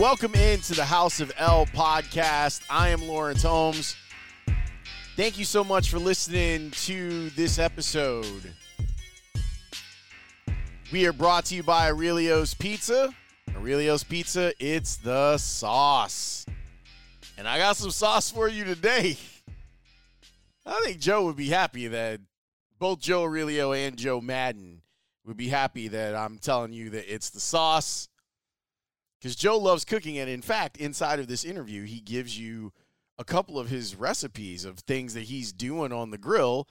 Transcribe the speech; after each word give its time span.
Welcome 0.00 0.34
into 0.34 0.72
the 0.72 0.86
House 0.86 1.20
of 1.20 1.30
L 1.36 1.66
podcast. 1.66 2.62
I 2.70 2.88
am 2.88 3.06
Lawrence 3.06 3.42
Holmes. 3.42 3.94
Thank 5.14 5.38
you 5.38 5.44
so 5.44 5.62
much 5.62 5.90
for 5.90 5.98
listening 5.98 6.70
to 6.70 7.28
this 7.30 7.58
episode. 7.58 8.54
We 10.90 11.06
are 11.06 11.12
brought 11.12 11.44
to 11.46 11.54
you 11.54 11.62
by 11.62 11.90
Aurelio's 11.90 12.54
Pizza. 12.54 13.14
Aurelio's 13.54 14.02
Pizza, 14.02 14.54
it's 14.58 14.96
the 14.96 15.36
sauce. 15.36 16.46
And 17.36 17.46
I 17.46 17.58
got 17.58 17.76
some 17.76 17.90
sauce 17.90 18.30
for 18.30 18.48
you 18.48 18.64
today. 18.64 19.18
I 20.64 20.80
think 20.82 20.98
Joe 20.98 21.26
would 21.26 21.36
be 21.36 21.50
happy 21.50 21.88
that 21.88 22.20
both 22.78 23.00
Joe 23.00 23.24
Aurelio 23.24 23.74
and 23.74 23.98
Joe 23.98 24.22
Maddon 24.22 24.80
would 25.26 25.36
be 25.36 25.48
happy 25.48 25.88
that 25.88 26.16
I'm 26.16 26.38
telling 26.38 26.72
you 26.72 26.88
that 26.88 27.12
it's 27.12 27.28
the 27.28 27.40
sauce. 27.40 28.08
Because 29.20 29.36
Joe 29.36 29.58
loves 29.58 29.84
cooking. 29.84 30.18
And 30.18 30.30
in 30.30 30.42
fact, 30.42 30.78
inside 30.78 31.18
of 31.18 31.28
this 31.28 31.44
interview, 31.44 31.84
he 31.84 32.00
gives 32.00 32.38
you 32.38 32.72
a 33.18 33.24
couple 33.24 33.58
of 33.58 33.68
his 33.68 33.94
recipes 33.94 34.64
of 34.64 34.78
things 34.78 35.12
that 35.14 35.24
he's 35.24 35.52
doing 35.52 35.92
on 35.92 36.10
the 36.10 36.18
grill 36.18 36.66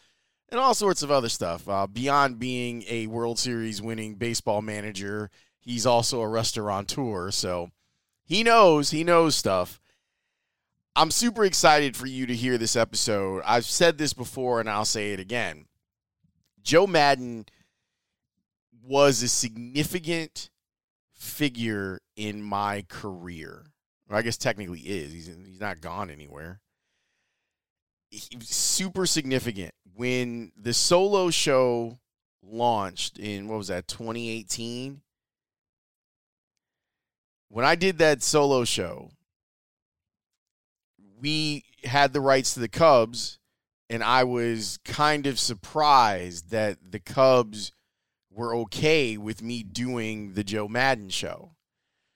and 0.49 0.59
all 0.59 0.73
sorts 0.73 1.03
of 1.03 1.12
other 1.12 1.30
stuff. 1.30 1.70
Uh, 1.70 1.85
beyond 1.85 2.39
being 2.39 2.84
a 2.89 3.08
World 3.08 3.38
Series 3.38 3.81
winning 3.81 4.16
baseball 4.16 4.62
manager, 4.63 5.30
he's 5.59 5.85
also 5.85 6.22
a 6.22 6.27
restaurateur. 6.27 7.30
So 7.30 7.70
he 8.25 8.41
knows, 8.41 8.89
he 8.89 9.03
knows 9.03 9.36
stuff. 9.36 9.80
I'm 10.95 11.11
super 11.11 11.45
excited 11.45 11.95
for 11.95 12.08
you 12.08 12.25
to 12.25 12.36
hear 12.36 12.58
this 12.58 12.75
episode. 12.75 13.44
I've 13.45 13.66
said 13.66 13.97
this 13.97 14.14
before 14.14 14.59
and 14.59 14.70
I'll 14.70 14.86
say 14.86 15.14
it 15.14 15.20
again. 15.20 15.66
Joe 16.64 16.88
Maddon 16.88 17.45
was 18.83 19.22
a 19.22 19.27
significant 19.27 20.50
figure 21.20 22.00
in 22.16 22.42
my 22.42 22.86
career. 22.88 23.66
Well, 24.08 24.17
I 24.17 24.22
guess 24.22 24.38
technically 24.38 24.80
is. 24.80 25.14
He's 25.14 25.28
he's 25.28 25.59
not 25.59 25.81
gone 25.81 26.09
anywhere. 26.09 26.61
He 28.09 28.22
super 28.42 29.06
significant 29.06 29.73
when 29.94 30.52
the 30.58 30.73
solo 30.73 31.30
show 31.30 32.00
launched 32.42 33.20
in 33.20 33.48
what 33.48 33.58
was 33.58 33.67
that 33.67 33.88
2018. 33.88 35.02
When 37.50 37.66
I 37.66 37.76
did 37.76 37.98
that 37.98 38.23
solo 38.23 38.64
show, 38.64 39.11
we 41.20 41.64
had 41.83 42.14
the 42.14 42.22
rights 42.22 42.54
to 42.54 42.59
the 42.59 42.67
Cubs, 42.67 43.39
and 43.89 44.04
I 44.04 44.23
was 44.23 44.80
kind 44.86 45.28
of 45.28 45.39
surprised 45.39 46.52
that 46.52 46.78
the 46.92 47.00
Cubs 47.00 47.72
were 48.40 48.56
okay 48.56 49.18
with 49.18 49.44
me 49.44 49.64
doing 49.64 50.32
the 50.32 50.45
Joe 50.45 50.70
Maddon 50.70 51.09
show. 51.09 51.52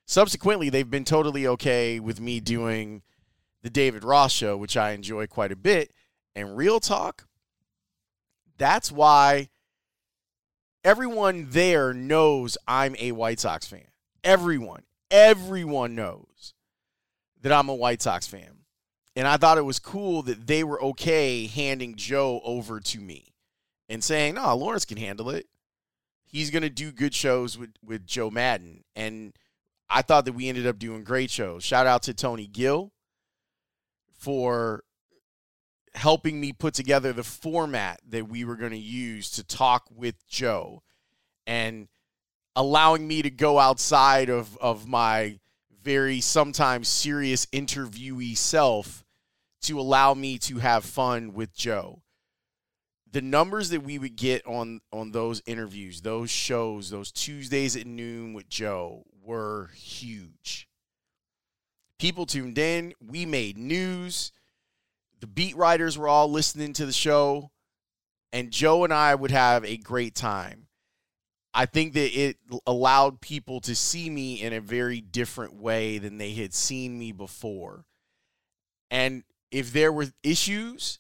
Subsequently, 0.06 0.70
they've 0.70 0.90
been 0.90 1.04
totally 1.04 1.46
okay 1.46 2.00
with 2.00 2.22
me 2.22 2.40
doing 2.40 3.02
the 3.62 3.70
David 3.70 4.06
Ross 4.06 4.32
show, 4.32 4.56
which 4.56 4.78
I 4.78 4.92
enjoy 4.92 5.28
quite 5.28 5.52
a 5.52 5.58
bit. 5.58 5.92
And 6.34 6.56
real 6.56 6.80
talk, 6.80 7.28
that's 8.58 8.90
why 8.90 9.50
everyone 10.86 11.48
there 11.50 11.94
knows 11.94 12.58
I'm 12.70 12.96
a 13.00 13.12
White 13.12 13.42
Sox 13.42 13.68
fan. 13.68 13.88
Everyone, 14.24 14.84
everyone 15.12 15.94
knows 15.94 16.54
that 17.42 17.52
I'm 17.52 17.68
a 17.68 17.76
White 17.76 18.02
Sox 18.02 18.28
fan. 18.28 18.60
And 19.18 19.28
I 19.28 19.36
thought 19.36 19.58
it 19.58 19.66
was 19.66 19.78
cool 19.78 20.22
that 20.24 20.48
they 20.48 20.64
were 20.64 20.82
okay 20.82 21.48
handing 21.48 21.96
Joe 21.96 22.40
over 22.46 22.80
to 22.80 23.00
me 23.02 23.34
and 23.90 24.02
saying, 24.02 24.36
no, 24.36 24.56
Lawrence 24.56 24.86
can 24.86 24.98
handle 24.98 25.30
it. 25.30 25.48
He's 26.34 26.50
going 26.50 26.64
to 26.64 26.70
do 26.70 26.92
good 26.92 27.14
shows 27.14 27.60
with, 27.60 27.70
with 27.86 28.08
Joe 28.08 28.32
Maddon. 28.32 28.84
And 28.96 29.34
I 29.88 30.02
thought 30.02 30.26
that 30.26 30.34
we 30.34 30.50
ended 30.50 30.66
up 30.66 30.80
doing 30.80 31.04
great 31.04 31.30
shows. 31.30 31.64
Shout 31.64 31.86
out 31.86 32.02
to 32.04 32.14
Tony 32.16 32.48
Gill 32.48 32.92
for 34.18 34.84
helping 35.94 36.42
me 36.42 36.52
put 36.52 36.74
together 36.74 37.14
the 37.14 37.24
format 37.24 38.02
that 38.10 38.28
we 38.28 38.46
were 38.46 38.56
going 38.56 38.72
to 38.72 38.78
use 38.78 39.30
to 39.30 39.44
talk 39.44 39.86
with 39.94 40.28
Joe 40.28 40.82
and 41.46 41.88
allowing 42.56 43.08
me 43.08 43.22
to 43.22 43.30
go 43.30 43.60
outside 43.60 44.30
of, 44.30 44.58
of 44.58 44.88
my 44.88 45.40
very 45.84 46.20
sometimes 46.20 46.88
serious 46.88 47.46
interviewee 47.48 48.36
self 48.36 49.04
to 49.62 49.80
allow 49.80 50.16
me 50.16 50.40
to 50.40 50.58
have 50.58 50.84
fun 50.84 51.34
with 51.34 51.54
Joe. 51.54 52.03
The 53.14 53.22
numbers 53.22 53.70
that 53.70 53.84
we 53.84 53.98
would 53.98 54.16
get 54.16 54.46
on 54.46 54.82
on 54.92 55.12
those 55.12 55.42
interviews, 55.46 56.02
those 56.02 56.30
shows, 56.30 56.90
those 56.90 57.12
Tuesdays 57.12 57.76
at 57.76 57.88
noon 57.88 58.34
with 58.34 58.50
Joe 58.50 59.06
were 59.24 59.70
huge. 59.76 60.68
People 62.00 62.26
tuned 62.26 62.58
in, 62.58 62.94
we 63.00 63.26
made 63.26 63.58
news. 63.58 64.32
The 65.22 65.28
beat 65.28 65.56
writers 65.56 65.98
were 65.98 66.10
all 66.10 66.30
listening 66.30 66.74
to 66.74 66.86
the 66.86 66.92
show 66.92 67.52
and 68.34 68.52
Joe 68.52 68.84
and 68.84 68.92
I 68.92 69.14
would 69.14 69.32
have 69.32 69.64
a 69.64 69.78
great 69.78 70.16
time. 70.16 70.66
I 71.54 71.68
think 71.68 71.94
that 71.94 72.20
it 72.20 72.38
allowed 72.66 73.22
people 73.22 73.62
to 73.62 73.76
see 73.76 74.10
me 74.10 74.42
in 74.42 74.54
a 74.54 74.60
very 74.60 75.02
different 75.02 75.54
way 75.54 76.00
than 76.00 76.18
they 76.18 76.34
had 76.34 76.52
seen 76.52 76.98
me 76.98 77.12
before. 77.12 77.86
And 78.90 79.24
if 79.52 79.72
there 79.72 79.94
were 79.94 80.08
issues, 80.24 81.00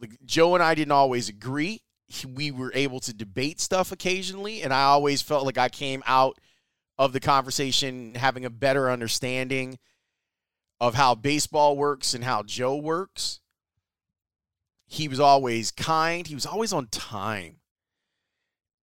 like 0.00 0.18
Joe 0.24 0.54
and 0.54 0.62
I 0.62 0.74
didn't 0.74 0.92
always 0.92 1.28
agree. 1.28 1.82
We 2.26 2.50
were 2.50 2.72
able 2.74 3.00
to 3.00 3.12
debate 3.12 3.60
stuff 3.60 3.92
occasionally, 3.92 4.62
and 4.62 4.72
I 4.72 4.84
always 4.84 5.20
felt 5.20 5.44
like 5.44 5.58
I 5.58 5.68
came 5.68 6.02
out 6.06 6.38
of 6.98 7.12
the 7.12 7.20
conversation 7.20 8.14
having 8.14 8.44
a 8.44 8.50
better 8.50 8.90
understanding 8.90 9.78
of 10.80 10.94
how 10.94 11.14
baseball 11.14 11.76
works 11.76 12.14
and 12.14 12.24
how 12.24 12.42
Joe 12.42 12.76
works. 12.76 13.40
He 14.86 15.06
was 15.06 15.20
always 15.20 15.70
kind, 15.70 16.26
he 16.26 16.34
was 16.34 16.46
always 16.46 16.72
on 16.72 16.86
time. 16.86 17.56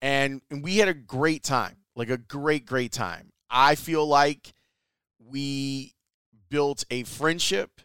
And, 0.02 0.42
we 0.62 0.78
had 0.78 0.88
a 0.88 0.94
great 0.94 1.44
time, 1.44 1.78
like 1.96 2.10
a 2.10 2.18
great, 2.18 2.66
great 2.66 2.92
time. 2.92 3.32
I 3.50 3.76
feel 3.76 4.06
like 4.06 4.54
we 5.18 5.96
built 6.50 6.84
a 6.92 7.04
friendship 7.04 7.82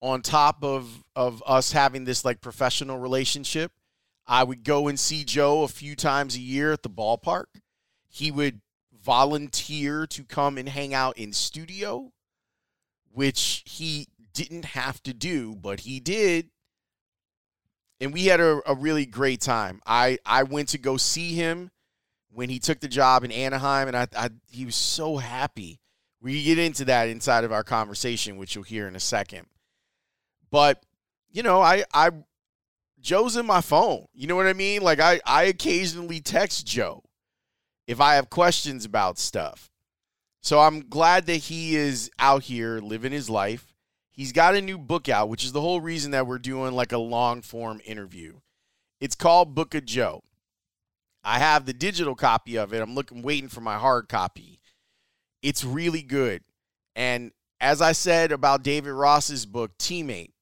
on 0.00 0.22
top 0.22 0.62
of 0.62 1.04
of 1.16 1.42
us 1.46 1.72
having 1.72 2.04
this 2.04 2.24
like 2.24 2.40
professional 2.40 2.98
relationship. 2.98 3.72
I 4.26 4.44
would 4.44 4.62
go 4.62 4.88
and 4.88 5.00
see 5.00 5.24
Joe 5.24 5.62
a 5.62 5.68
few 5.68 5.96
times 5.96 6.36
a 6.36 6.40
year 6.40 6.72
at 6.72 6.82
the 6.82 6.90
ballpark. 6.90 7.46
He 8.08 8.30
would 8.30 8.60
volunteer 9.02 10.06
to 10.06 10.24
come 10.24 10.58
and 10.58 10.68
hang 10.68 10.92
out 10.92 11.16
in 11.16 11.32
studio, 11.32 12.12
which 13.10 13.62
he 13.64 14.08
didn't 14.34 14.66
have 14.66 15.02
to 15.04 15.14
do, 15.14 15.56
but 15.56 15.80
he 15.80 15.98
did. 15.98 16.50
And 18.00 18.12
we 18.12 18.26
had 18.26 18.38
a, 18.38 18.60
a 18.66 18.74
really 18.74 19.06
great 19.06 19.40
time. 19.40 19.80
I, 19.86 20.18
I 20.24 20.42
went 20.44 20.68
to 20.68 20.78
go 20.78 20.96
see 20.98 21.32
him 21.32 21.70
when 22.30 22.50
he 22.50 22.58
took 22.58 22.80
the 22.80 22.88
job 22.88 23.24
in 23.24 23.32
Anaheim, 23.32 23.88
and 23.88 23.96
I, 23.96 24.06
I 24.14 24.30
he 24.46 24.64
was 24.64 24.76
so 24.76 25.16
happy. 25.16 25.80
We 26.20 26.44
get 26.44 26.58
into 26.58 26.84
that 26.84 27.08
inside 27.08 27.44
of 27.44 27.52
our 27.52 27.64
conversation, 27.64 28.36
which 28.36 28.54
you'll 28.54 28.64
hear 28.64 28.86
in 28.86 28.94
a 28.94 29.00
second. 29.00 29.46
But 30.50 30.84
you 31.30 31.42
know, 31.42 31.60
I 31.60 31.84
I 31.92 32.10
Joe's 33.00 33.36
in 33.36 33.46
my 33.46 33.60
phone. 33.60 34.06
You 34.12 34.26
know 34.26 34.36
what 34.36 34.46
I 34.46 34.52
mean? 34.52 34.82
Like 34.82 35.00
I 35.00 35.20
I 35.24 35.44
occasionally 35.44 36.20
text 36.20 36.66
Joe 36.66 37.04
if 37.86 38.00
I 38.00 38.14
have 38.14 38.30
questions 38.30 38.84
about 38.84 39.18
stuff. 39.18 39.70
So 40.42 40.60
I'm 40.60 40.88
glad 40.88 41.26
that 41.26 41.36
he 41.36 41.76
is 41.76 42.10
out 42.18 42.44
here 42.44 42.78
living 42.78 43.12
his 43.12 43.28
life. 43.28 43.74
He's 44.10 44.32
got 44.32 44.54
a 44.54 44.62
new 44.62 44.78
book 44.78 45.08
out, 45.08 45.28
which 45.28 45.44
is 45.44 45.52
the 45.52 45.60
whole 45.60 45.80
reason 45.80 46.10
that 46.12 46.26
we're 46.26 46.38
doing 46.38 46.72
like 46.72 46.92
a 46.92 46.98
long 46.98 47.42
form 47.42 47.80
interview. 47.84 48.40
It's 49.00 49.14
called 49.14 49.54
Book 49.54 49.74
of 49.74 49.84
Joe. 49.84 50.22
I 51.22 51.38
have 51.38 51.66
the 51.66 51.72
digital 51.72 52.14
copy 52.14 52.56
of 52.56 52.72
it. 52.72 52.80
I'm 52.80 52.94
looking 52.94 53.22
waiting 53.22 53.48
for 53.48 53.60
my 53.60 53.76
hard 53.76 54.08
copy. 54.08 54.60
It's 55.42 55.64
really 55.64 56.02
good. 56.02 56.42
And 56.96 57.32
as 57.60 57.80
I 57.80 57.92
said 57.92 58.32
about 58.32 58.62
David 58.62 58.92
Ross's 58.92 59.46
book, 59.46 59.76
Teammate, 59.78 60.32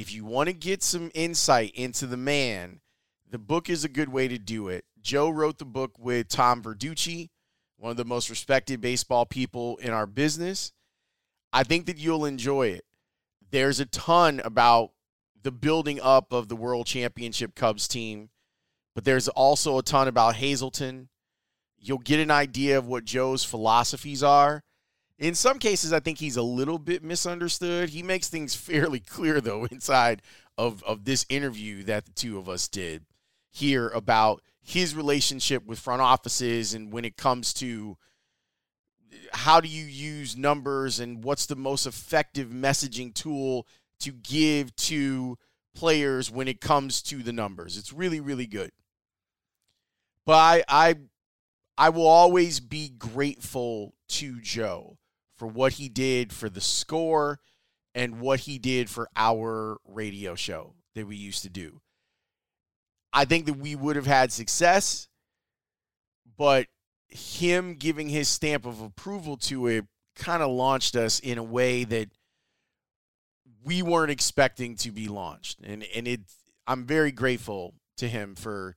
if 0.00 0.14
you 0.14 0.24
want 0.24 0.46
to 0.46 0.54
get 0.54 0.82
some 0.82 1.10
insight 1.12 1.72
into 1.74 2.06
the 2.06 2.16
man, 2.16 2.80
the 3.30 3.38
book 3.38 3.68
is 3.68 3.84
a 3.84 3.88
good 3.88 4.08
way 4.08 4.28
to 4.28 4.38
do 4.38 4.68
it. 4.68 4.86
Joe 5.02 5.28
wrote 5.28 5.58
the 5.58 5.66
book 5.66 5.92
with 5.98 6.26
Tom 6.26 6.62
Verducci, 6.62 7.28
one 7.76 7.90
of 7.90 7.98
the 7.98 8.06
most 8.06 8.30
respected 8.30 8.80
baseball 8.80 9.26
people 9.26 9.76
in 9.76 9.90
our 9.90 10.06
business. 10.06 10.72
I 11.52 11.64
think 11.64 11.84
that 11.84 11.98
you'll 11.98 12.24
enjoy 12.24 12.68
it. 12.68 12.86
There's 13.50 13.78
a 13.78 13.84
ton 13.84 14.40
about 14.42 14.92
the 15.42 15.52
building 15.52 16.00
up 16.00 16.32
of 16.32 16.48
the 16.48 16.56
World 16.56 16.86
Championship 16.86 17.54
Cubs 17.54 17.86
team, 17.86 18.30
but 18.94 19.04
there's 19.04 19.28
also 19.28 19.76
a 19.76 19.82
ton 19.82 20.08
about 20.08 20.36
Hazleton. 20.36 21.10
You'll 21.78 21.98
get 21.98 22.20
an 22.20 22.30
idea 22.30 22.78
of 22.78 22.86
what 22.86 23.04
Joe's 23.04 23.44
philosophies 23.44 24.22
are 24.22 24.62
in 25.20 25.34
some 25.34 25.58
cases, 25.58 25.92
I 25.92 26.00
think 26.00 26.18
he's 26.18 26.38
a 26.38 26.42
little 26.42 26.78
bit 26.78 27.04
misunderstood. 27.04 27.90
He 27.90 28.02
makes 28.02 28.28
things 28.28 28.54
fairly 28.56 29.00
clear, 29.00 29.40
though, 29.40 29.66
inside 29.66 30.22
of, 30.58 30.82
of 30.84 31.04
this 31.04 31.26
interview 31.28 31.84
that 31.84 32.06
the 32.06 32.12
two 32.12 32.38
of 32.38 32.48
us 32.48 32.66
did 32.66 33.04
here 33.50 33.88
about 33.88 34.42
his 34.62 34.94
relationship 34.94 35.66
with 35.66 35.78
front 35.78 36.00
offices 36.00 36.74
and 36.74 36.92
when 36.92 37.04
it 37.04 37.16
comes 37.16 37.52
to 37.54 37.96
how 39.32 39.60
do 39.60 39.68
you 39.68 39.84
use 39.84 40.36
numbers 40.36 41.00
and 41.00 41.24
what's 41.24 41.46
the 41.46 41.56
most 41.56 41.86
effective 41.86 42.48
messaging 42.48 43.12
tool 43.12 43.66
to 43.98 44.12
give 44.12 44.74
to 44.76 45.36
players 45.74 46.30
when 46.30 46.48
it 46.48 46.60
comes 46.60 47.02
to 47.02 47.22
the 47.22 47.32
numbers. 47.32 47.76
It's 47.76 47.92
really, 47.92 48.20
really 48.20 48.46
good. 48.46 48.70
But 50.24 50.34
I, 50.34 50.64
I, 50.68 50.94
I 51.76 51.88
will 51.90 52.06
always 52.06 52.60
be 52.60 52.88
grateful 52.88 53.94
to 54.08 54.40
Joe 54.40 54.98
for 55.40 55.46
what 55.46 55.72
he 55.72 55.88
did 55.88 56.34
for 56.34 56.50
the 56.50 56.60
score 56.60 57.40
and 57.94 58.20
what 58.20 58.40
he 58.40 58.58
did 58.58 58.90
for 58.90 59.08
our 59.16 59.78
radio 59.86 60.34
show 60.34 60.74
that 60.94 61.06
we 61.06 61.16
used 61.16 61.42
to 61.42 61.48
do. 61.48 61.80
I 63.10 63.24
think 63.24 63.46
that 63.46 63.54
we 63.54 63.74
would 63.74 63.96
have 63.96 64.04
had 64.06 64.32
success, 64.32 65.08
but 66.36 66.66
him 67.08 67.76
giving 67.76 68.10
his 68.10 68.28
stamp 68.28 68.66
of 68.66 68.82
approval 68.82 69.38
to 69.38 69.66
it 69.66 69.86
kind 70.14 70.42
of 70.42 70.50
launched 70.50 70.94
us 70.94 71.18
in 71.20 71.38
a 71.38 71.42
way 71.42 71.84
that 71.84 72.10
we 73.64 73.80
weren't 73.80 74.10
expecting 74.10 74.76
to 74.76 74.92
be 74.92 75.08
launched. 75.08 75.58
And 75.64 75.86
and 75.94 76.06
it 76.06 76.20
I'm 76.66 76.84
very 76.84 77.12
grateful 77.12 77.72
to 77.96 78.08
him 78.08 78.34
for 78.34 78.76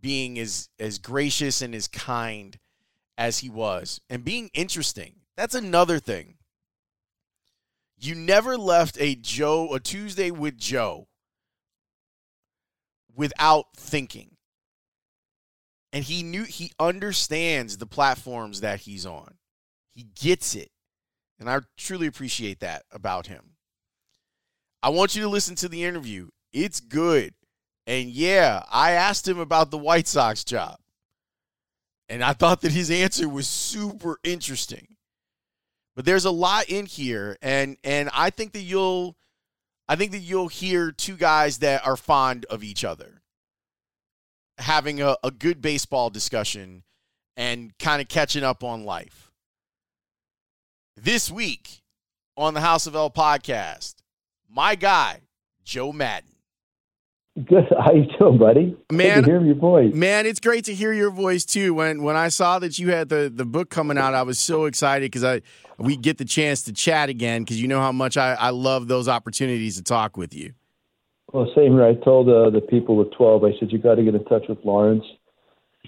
being 0.00 0.36
as 0.40 0.68
as 0.80 0.98
gracious 0.98 1.62
and 1.62 1.76
as 1.76 1.86
kind 1.86 2.58
as 3.16 3.38
he 3.38 3.48
was 3.48 4.00
and 4.10 4.24
being 4.24 4.50
interesting. 4.52 5.21
That's 5.36 5.54
another 5.54 5.98
thing. 5.98 6.34
You 7.98 8.14
never 8.14 8.56
left 8.56 8.96
a 9.00 9.14
Joe 9.14 9.74
a 9.74 9.80
Tuesday 9.80 10.30
with 10.30 10.58
Joe 10.58 11.06
without 13.14 13.66
thinking. 13.76 14.36
And 15.92 16.04
he 16.04 16.22
knew 16.22 16.44
he 16.44 16.72
understands 16.80 17.76
the 17.76 17.86
platforms 17.86 18.60
that 18.60 18.80
he's 18.80 19.06
on. 19.06 19.34
He 19.94 20.06
gets 20.20 20.54
it. 20.54 20.70
And 21.38 21.50
I 21.50 21.60
truly 21.76 22.06
appreciate 22.06 22.60
that 22.60 22.84
about 22.90 23.26
him. 23.26 23.56
I 24.82 24.88
want 24.88 25.14
you 25.14 25.22
to 25.22 25.28
listen 25.28 25.54
to 25.56 25.68
the 25.68 25.84
interview. 25.84 26.28
It's 26.52 26.80
good. 26.80 27.34
And 27.86 28.08
yeah, 28.08 28.62
I 28.70 28.92
asked 28.92 29.28
him 29.28 29.38
about 29.38 29.70
the 29.70 29.78
White 29.78 30.06
Sox 30.06 30.44
job. 30.44 30.78
And 32.08 32.22
I 32.22 32.32
thought 32.32 32.62
that 32.62 32.72
his 32.72 32.90
answer 32.90 33.28
was 33.28 33.46
super 33.48 34.18
interesting. 34.24 34.91
But 35.94 36.04
there's 36.04 36.24
a 36.24 36.30
lot 36.30 36.68
in 36.68 36.86
here 36.86 37.36
and 37.42 37.76
and 37.84 38.10
I 38.14 38.30
think 38.30 38.52
that 38.52 38.62
you'll 38.62 39.16
I 39.88 39.96
think 39.96 40.12
that 40.12 40.18
you'll 40.18 40.48
hear 40.48 40.90
two 40.90 41.16
guys 41.16 41.58
that 41.58 41.86
are 41.86 41.96
fond 41.96 42.46
of 42.46 42.64
each 42.64 42.84
other 42.84 43.22
having 44.58 45.00
a, 45.02 45.16
a 45.22 45.30
good 45.30 45.60
baseball 45.60 46.10
discussion 46.10 46.84
and 47.36 47.76
kind 47.78 48.00
of 48.00 48.08
catching 48.08 48.44
up 48.44 48.62
on 48.62 48.84
life. 48.84 49.30
This 50.96 51.30
week 51.30 51.82
on 52.36 52.54
the 52.54 52.60
House 52.60 52.86
of 52.86 52.94
L 52.94 53.10
podcast, 53.10 53.96
my 54.48 54.74
guy, 54.74 55.20
Joe 55.64 55.92
Maddon. 55.92 56.31
Good. 57.46 57.64
How 57.84 57.92
you 57.92 58.06
doing, 58.18 58.38
buddy? 58.38 58.76
Man, 58.90 59.24
hear 59.24 59.42
your 59.42 59.54
voice. 59.54 59.94
Man, 59.94 60.26
it's 60.26 60.40
great 60.40 60.64
to 60.66 60.74
hear 60.74 60.92
your 60.92 61.10
voice 61.10 61.44
too. 61.44 61.74
When 61.74 62.02
when 62.02 62.16
I 62.16 62.28
saw 62.28 62.58
that 62.58 62.78
you 62.78 62.90
had 62.90 63.08
the 63.08 63.32
the 63.34 63.44
book 63.44 63.70
coming 63.70 63.96
out, 63.96 64.14
I 64.14 64.22
was 64.22 64.38
so 64.38 64.66
excited 64.66 65.10
because 65.10 65.24
I 65.24 65.40
we 65.78 65.96
get 65.96 66.18
the 66.18 66.24
chance 66.24 66.62
to 66.64 66.72
chat 66.72 67.08
again 67.08 67.42
because 67.42 67.60
you 67.60 67.68
know 67.68 67.80
how 67.80 67.92
much 67.92 68.16
I, 68.16 68.34
I 68.34 68.50
love 68.50 68.88
those 68.88 69.08
opportunities 69.08 69.76
to 69.76 69.82
talk 69.82 70.16
with 70.16 70.34
you. 70.34 70.52
Well, 71.32 71.50
same 71.54 71.72
here. 71.72 71.84
I 71.84 71.94
told 71.94 72.28
uh, 72.28 72.50
the 72.50 72.60
people 72.60 72.96
with 72.96 73.10
12, 73.12 73.44
I 73.44 73.50
said, 73.58 73.72
you 73.72 73.78
got 73.78 73.94
to 73.94 74.02
get 74.02 74.14
in 74.14 74.24
touch 74.26 74.44
with 74.48 74.58
Lawrence. 74.64 75.04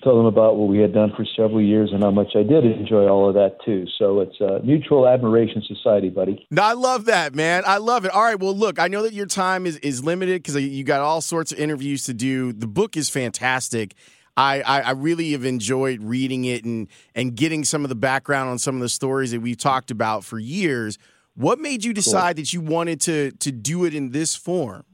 Told 0.02 0.18
them 0.18 0.26
about 0.26 0.56
what 0.56 0.68
we 0.68 0.78
had 0.78 0.92
done 0.92 1.12
for 1.16 1.24
several 1.36 1.62
years 1.62 1.90
and 1.92 2.02
how 2.02 2.10
much 2.10 2.32
I 2.34 2.42
did 2.42 2.64
enjoy 2.64 3.06
all 3.06 3.28
of 3.28 3.34
that, 3.36 3.56
too. 3.64 3.86
So 3.96 4.20
it's 4.20 4.38
a 4.40 4.60
mutual 4.62 5.06
admiration 5.06 5.62
society, 5.66 6.10
buddy. 6.10 6.46
No, 6.50 6.62
I 6.62 6.72
love 6.72 7.04
that, 7.06 7.34
man. 7.34 7.62
I 7.64 7.78
love 7.78 8.04
it. 8.04 8.10
All 8.10 8.24
right. 8.24 8.38
Well, 8.38 8.56
look, 8.56 8.78
I 8.78 8.88
know 8.88 9.02
that 9.02 9.14
your 9.14 9.26
time 9.26 9.66
is, 9.66 9.76
is 9.78 10.04
limited 10.04 10.42
because 10.42 10.60
you 10.60 10.84
got 10.84 11.00
all 11.00 11.20
sorts 11.20 11.52
of 11.52 11.58
interviews 11.58 12.04
to 12.04 12.12
do. 12.12 12.52
The 12.52 12.66
book 12.66 12.96
is 12.96 13.08
fantastic. 13.08 13.94
I, 14.36 14.62
I, 14.62 14.80
I, 14.80 14.90
really 14.90 15.32
have 15.32 15.44
enjoyed 15.44 16.02
reading 16.02 16.44
it 16.44 16.64
and, 16.64 16.88
and 17.14 17.36
getting 17.36 17.64
some 17.64 17.84
of 17.84 17.88
the 17.88 17.94
background 17.94 18.50
on 18.50 18.58
some 18.58 18.74
of 18.74 18.80
the 18.80 18.88
stories 18.88 19.30
that 19.30 19.40
we've 19.40 19.56
talked 19.56 19.90
about 19.92 20.24
for 20.24 20.38
years. 20.38 20.98
What 21.36 21.60
made 21.60 21.84
you 21.84 21.92
decide 21.92 22.36
cool. 22.36 22.42
that 22.42 22.52
you 22.52 22.60
wanted 22.60 23.00
to 23.02 23.30
to 23.32 23.52
do 23.52 23.84
it 23.84 23.94
in 23.94 24.10
this 24.10 24.34
form? 24.34 24.84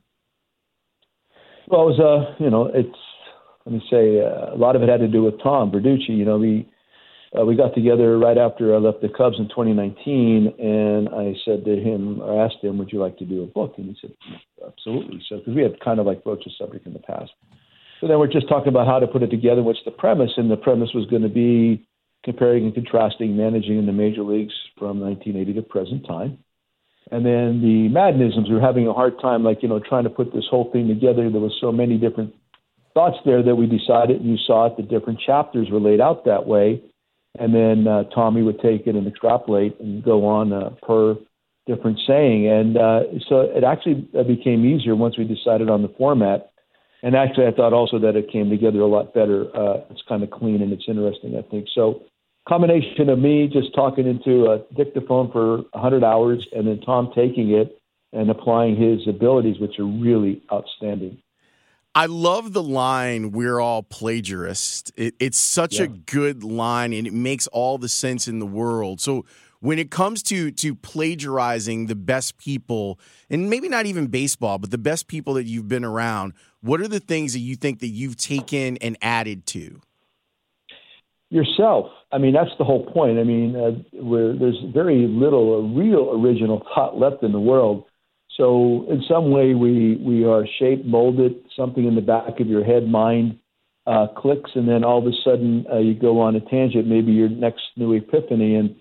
Well, 1.69 1.89
it 1.89 1.97
was 1.97 2.01
uh, 2.01 2.43
you 2.43 2.51
know, 2.51 2.67
it's 2.67 2.97
let 3.71 3.79
me 3.79 3.89
say 3.89 4.21
uh, 4.21 4.55
a 4.55 4.59
lot 4.59 4.75
of 4.75 4.83
it 4.83 4.89
had 4.89 5.01
to 5.01 5.09
do 5.09 5.23
with 5.23 5.41
Tom 5.41 5.71
Verducci. 5.71 6.09
You 6.09 6.25
know, 6.25 6.39
we 6.39 6.69
uh, 7.39 7.45
we 7.45 7.55
got 7.55 7.73
together 7.73 8.19
right 8.19 8.37
after 8.37 8.75
I 8.75 8.79
left 8.79 9.01
the 9.01 9.09
Cubs 9.09 9.37
in 9.39 9.49
2019, 9.49 10.55
and 10.59 11.09
I 11.09 11.35
said 11.45 11.65
to 11.65 11.77
him, 11.77 12.21
or 12.21 12.45
asked 12.45 12.63
him, 12.63 12.79
"Would 12.79 12.91
you 12.93 12.99
like 13.01 13.17
to 13.19 13.25
do 13.25 13.45
a 13.45 13.47
book?" 13.47 13.75
And 13.77 13.87
he 13.87 13.97
said, 14.01 14.13
"Absolutely." 14.67 15.23
So 15.29 15.39
because 15.39 15.55
we 15.55 15.63
had 15.63 15.79
kind 15.79 16.01
of 16.01 16.07
like 16.07 16.25
broached 16.25 16.45
the 16.45 16.51
subject 16.59 16.87
in 16.87 16.93
the 16.93 16.99
past. 16.99 17.31
So 18.01 18.09
then 18.09 18.19
we're 18.19 18.33
just 18.33 18.49
talking 18.49 18.69
about 18.69 18.89
how 18.89 18.99
to 18.99 19.07
put 19.07 19.23
it 19.23 19.31
together. 19.31 19.63
What's 19.63 19.85
the 19.85 19.93
premise? 19.93 20.33
And 20.37 20.51
the 20.51 20.57
premise 20.57 20.91
was 20.95 21.07
going 21.07 21.23
to 21.23 21.29
be 21.29 21.87
comparing 22.25 22.65
and 22.65 22.75
contrasting 22.75 23.37
managing 23.37 23.79
in 23.79 23.87
the 23.87 23.93
major 23.93 24.23
leagues 24.23 24.55
from 24.79 25.01
1980 25.01 25.61
to 25.61 25.63
present 25.63 26.07
time. 26.07 26.39
And 27.13 27.25
then 27.25 27.61
the 27.61 27.89
Maddonisms 27.89 28.51
were 28.51 28.61
having 28.61 28.87
a 28.87 28.93
hard 28.93 29.21
time, 29.21 29.43
like, 29.43 29.63
you 29.63 29.69
know, 29.69 29.81
trying 29.81 30.05
to 30.05 30.11
put 30.11 30.33
this 30.33 30.45
whole 30.51 30.71
thing 30.73 30.89
together. 30.89 31.29
There 31.29 31.41
was 31.41 31.57
so 31.61 31.73
many 31.73 31.99
different 31.99 32.35
thoughts 32.95 33.19
there 33.25 33.43
that 33.43 33.55
we 33.55 33.67
decided, 33.67 34.21
and 34.21 34.31
you 34.31 34.39
saw 34.47 34.67
it, 34.67 34.77
the 34.77 34.83
different 34.83 35.21
chapters 35.25 35.69
were 35.71 35.81
laid 35.81 36.01
out 36.01 36.25
that 36.25 36.47
way. 36.47 36.83
And 37.39 37.55
then 37.55 37.87
uh, 37.87 38.05
Tommy 38.15 38.43
would 38.43 38.61
take 38.61 38.87
it 38.87 38.97
and 38.97 39.07
extrapolate 39.07 39.79
and 39.79 40.03
go 40.03 40.27
on 40.27 40.53
uh, 40.53 40.71
per 40.83 41.17
different 41.67 42.01
saying. 42.07 42.49
And 42.49 42.77
uh, 42.77 43.01
so 43.29 43.43
it 43.43 43.63
actually 43.63 44.09
became 44.27 44.65
easier 44.65 44.97
once 44.97 45.17
we 45.17 45.25
decided 45.25 45.71
on 45.71 45.83
the 45.83 45.95
format. 45.97 46.51
And 47.03 47.15
actually, 47.15 47.47
I 47.47 47.53
thought 47.53 47.73
also 47.73 47.99
that 48.01 48.17
it 48.17 48.31
came 48.31 48.51
together 48.51 48.81
a 48.81 48.87
lot 48.87 49.15
better. 49.15 49.47
Uh, 49.57 49.85
it's 49.91 50.03
kind 50.09 50.23
of 50.23 50.31
clean 50.31 50.61
and 50.61 50.73
it's 50.73 50.85
interesting, 50.89 51.37
I 51.37 51.43
think. 51.49 51.69
So 51.75 52.03
combination 52.49 53.09
of 53.09 53.19
me 53.19 53.49
just 53.51 53.75
talking 53.75 54.07
into 54.07 54.47
a 54.47 54.59
dictaphone 54.77 55.31
for 55.31 55.59
100 55.73 56.03
hours 56.03 56.47
and 56.53 56.67
then 56.67 56.81
Tom 56.81 57.13
taking 57.15 57.53
it 57.53 57.81
and 58.13 58.29
applying 58.29 58.77
his 58.77 59.07
abilities, 59.07 59.61
which 59.61 59.79
are 59.79 59.85
really 59.85 60.43
outstanding. 60.53 61.19
I 61.95 62.07
love 62.07 62.53
the 62.53 62.63
line, 62.63 63.33
we're 63.33 63.59
all 63.59 63.83
plagiarists. 63.83 64.93
It, 64.97 65.15
it's 65.19 65.39
such 65.39 65.79
yeah. 65.79 65.85
a 65.85 65.89
good 65.89 66.45
line 66.45 66.93
and 66.93 67.07
it 67.07 67.13
makes 67.13 67.47
all 67.49 67.79
the 67.79 67.89
sense 67.89 68.29
in 68.29 68.39
the 68.39 68.47
world. 68.47 69.01
So, 69.01 69.25
when 69.63 69.79
it 69.79 69.91
comes 69.91 70.23
to 70.23 70.51
to 70.53 70.75
plagiarizing 70.75 71.87
the 71.87 71.95
best 71.95 72.39
people 72.39 72.99
and 73.29 73.51
maybe 73.51 73.69
not 73.69 73.85
even 73.85 74.07
baseball 74.07 74.59
but 74.59 74.71
the 74.71 74.79
best 74.79 75.07
people 75.07 75.35
that 75.35 75.45
you've 75.45 75.69
been 75.69 75.85
around 75.85 76.33
what 76.63 76.81
are 76.81 76.89
the 76.89 76.99
things 76.99 77.35
that 77.35 77.41
you 77.41 77.57
think 77.57 77.81
that 77.81 77.89
you've 77.89 78.17
taken 78.17 78.79
and 78.79 78.97
added 79.03 79.45
to 79.49 79.79
yourself. 81.31 81.87
I 82.13 82.19
mean, 82.19 82.35
that's 82.35 82.51
the 82.59 82.65
whole 82.65 82.85
point. 82.93 83.19
I 83.19 83.25
mean, 83.25 83.57
uh, 83.57 83.71
there's 83.93 84.59
very 84.75 85.07
little 85.07 85.73
real 85.75 86.21
original 86.21 86.67
thought 86.75 86.99
left 86.99 87.23
in 87.23 87.33
the 87.33 87.41
world. 87.41 87.85
So 88.41 88.87
in 88.89 89.03
some 89.07 89.31
way, 89.31 89.53
we 89.53 89.97
we 89.97 90.25
are 90.25 90.47
shaped, 90.59 90.87
molded. 90.87 91.35
Something 91.55 91.87
in 91.87 91.95
the 91.95 92.01
back 92.01 92.41
of 92.41 92.47
your 92.47 92.65
head, 92.65 92.89
mind 92.89 93.39
uh, 93.87 94.07
clicks, 94.17 94.53
and 94.55 94.67
then 94.67 94.83
all 94.83 94.99
of 94.99 95.07
a 95.07 95.15
sudden 95.23 95.67
uh, 95.71 95.79
you 95.79 95.93
go 95.93 96.21
on 96.21 96.35
a 96.37 96.41
tangent. 96.41 96.87
Maybe 96.87 97.13
your 97.13 97.29
next 97.29 97.65
new 97.77 97.93
epiphany, 97.93 98.55
and 98.55 98.75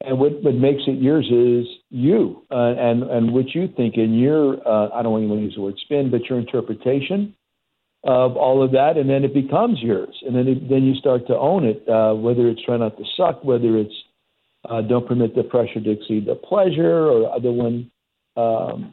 and 0.00 0.18
what 0.18 0.42
what 0.42 0.56
makes 0.56 0.82
it 0.88 1.00
yours 1.00 1.26
is 1.30 1.72
you, 1.90 2.42
uh, 2.50 2.74
and 2.76 3.04
and 3.04 3.32
what 3.32 3.54
you 3.54 3.68
think, 3.76 3.94
and 3.98 4.18
your 4.18 4.56
uh, 4.66 4.88
I 4.92 5.04
don't 5.04 5.12
want 5.12 5.28
to 5.28 5.44
use 5.44 5.54
the 5.54 5.62
word 5.62 5.78
spin, 5.78 6.10
but 6.10 6.28
your 6.28 6.40
interpretation 6.40 7.36
of 8.02 8.36
all 8.36 8.64
of 8.64 8.72
that, 8.72 8.96
and 8.96 9.08
then 9.08 9.22
it 9.22 9.32
becomes 9.32 9.78
yours, 9.80 10.14
and 10.26 10.34
then 10.34 10.48
it, 10.48 10.68
then 10.68 10.82
you 10.82 10.96
start 10.96 11.24
to 11.28 11.38
own 11.38 11.64
it. 11.64 11.88
Uh, 11.88 12.14
whether 12.14 12.48
it's 12.48 12.64
try 12.64 12.76
not 12.76 12.96
to 12.96 13.04
suck, 13.16 13.44
whether 13.44 13.78
it's 13.78 13.94
uh, 14.68 14.80
don't 14.80 15.06
permit 15.06 15.36
the 15.36 15.44
pressure 15.44 15.80
to 15.80 15.90
exceed 15.92 16.26
the 16.26 16.34
pleasure, 16.34 17.06
or 17.06 17.32
other 17.32 17.52
one, 17.52 17.92
um, 18.36 18.92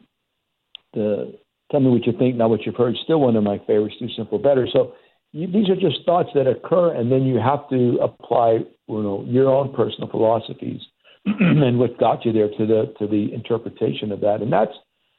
the 0.94 1.38
tell 1.70 1.80
me 1.80 1.90
what 1.90 2.06
you 2.06 2.12
think, 2.18 2.36
not 2.36 2.50
what 2.50 2.64
you've 2.66 2.76
heard. 2.76 2.94
Still 3.04 3.20
one 3.20 3.36
of 3.36 3.44
my 3.44 3.58
favorites. 3.66 3.96
Do 3.98 4.08
simple 4.16 4.38
better. 4.38 4.66
So 4.72 4.92
you, 5.32 5.46
these 5.46 5.68
are 5.68 5.76
just 5.76 6.04
thoughts 6.04 6.28
that 6.34 6.46
occur, 6.46 6.94
and 6.94 7.10
then 7.10 7.22
you 7.22 7.38
have 7.38 7.68
to 7.70 7.98
apply 8.02 8.60
you 8.88 9.02
know 9.02 9.24
your 9.26 9.48
own 9.48 9.74
personal 9.74 10.08
philosophies 10.08 10.80
and 11.24 11.78
what 11.78 11.98
got 11.98 12.24
you 12.24 12.32
there 12.32 12.48
to 12.48 12.66
the 12.66 12.94
to 12.98 13.06
the 13.06 13.32
interpretation 13.32 14.12
of 14.12 14.20
that, 14.20 14.42
and 14.42 14.52
that's 14.52 14.72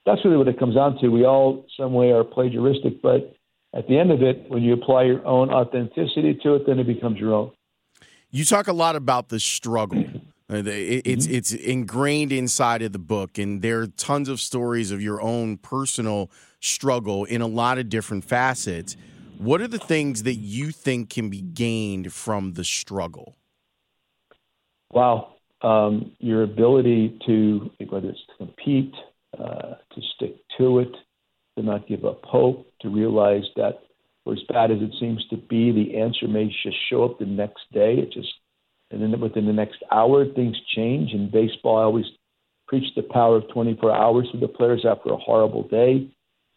that's 0.05 0.23
really 0.23 0.37
what 0.37 0.47
it 0.47 0.59
comes 0.59 0.75
down 0.75 0.97
to. 0.99 1.09
We 1.09 1.25
all 1.25 1.65
some 1.77 1.93
way 1.93 2.11
are 2.11 2.23
plagiaristic, 2.23 3.01
but 3.01 3.35
at 3.73 3.87
the 3.87 3.97
end 3.97 4.11
of 4.11 4.21
it, 4.21 4.49
when 4.49 4.61
you 4.61 4.73
apply 4.73 5.03
your 5.03 5.25
own 5.25 5.49
authenticity 5.49 6.39
to 6.43 6.55
it, 6.55 6.63
then 6.67 6.79
it 6.79 6.85
becomes 6.85 7.17
your 7.17 7.33
own. 7.33 7.51
You 8.29 8.45
talk 8.45 8.67
a 8.67 8.73
lot 8.73 8.95
about 8.95 9.29
the 9.29 9.39
struggle. 9.39 10.03
Uh, 10.51 10.61
it's 10.65 11.25
mm-hmm. 11.25 11.35
it's 11.35 11.53
ingrained 11.53 12.31
inside 12.31 12.81
of 12.81 12.91
the 12.91 12.99
book, 12.99 13.37
and 13.37 13.61
there 13.61 13.79
are 13.79 13.87
tons 13.87 14.27
of 14.27 14.39
stories 14.39 14.91
of 14.91 15.01
your 15.01 15.21
own 15.21 15.57
personal 15.57 16.29
struggle 16.59 17.23
in 17.25 17.41
a 17.41 17.47
lot 17.47 17.77
of 17.77 17.89
different 17.89 18.25
facets. 18.25 18.97
What 19.37 19.61
are 19.61 19.67
the 19.67 19.79
things 19.79 20.23
that 20.23 20.35
you 20.35 20.71
think 20.71 21.09
can 21.09 21.29
be 21.29 21.41
gained 21.41 22.13
from 22.13 22.53
the 22.53 22.63
struggle? 22.63 23.35
Wow, 24.91 25.35
um, 25.61 26.11
your 26.19 26.43
ability 26.43 27.19
to, 27.25 27.71
whether 27.89 28.09
it's 28.09 28.19
to 28.27 28.45
compete, 28.45 28.93
uh, 29.37 29.75
to 29.95 30.01
stick 30.15 30.35
to 30.57 30.79
it, 30.79 30.91
to 31.57 31.63
not 31.63 31.87
give 31.87 32.05
up 32.05 32.23
hope, 32.25 32.71
to 32.81 32.89
realize 32.89 33.43
that 33.55 33.79
for 34.23 34.33
as 34.33 34.39
bad 34.49 34.71
as 34.71 34.77
it 34.81 34.93
seems 34.99 35.25
to 35.29 35.37
be, 35.37 35.71
the 35.71 35.97
answer 35.97 36.27
may 36.27 36.45
just 36.63 36.77
show 36.89 37.03
up 37.03 37.17
the 37.17 37.25
next 37.25 37.61
day. 37.71 37.95
It 37.95 38.11
just, 38.11 38.33
and 38.93 39.01
then 39.01 39.19
within 39.19 39.45
the 39.45 39.53
next 39.53 39.83
hour, 39.91 40.25
things 40.25 40.55
change. 40.75 41.11
In 41.11 41.29
baseball, 41.31 41.77
I 41.77 41.83
always 41.83 42.05
preach 42.67 42.93
the 42.95 43.03
power 43.03 43.37
of 43.37 43.49
24 43.53 43.91
hours 43.91 44.27
to 44.31 44.39
the 44.39 44.47
players 44.47 44.85
after 44.87 45.11
a 45.11 45.17
horrible 45.17 45.67
day. 45.67 46.09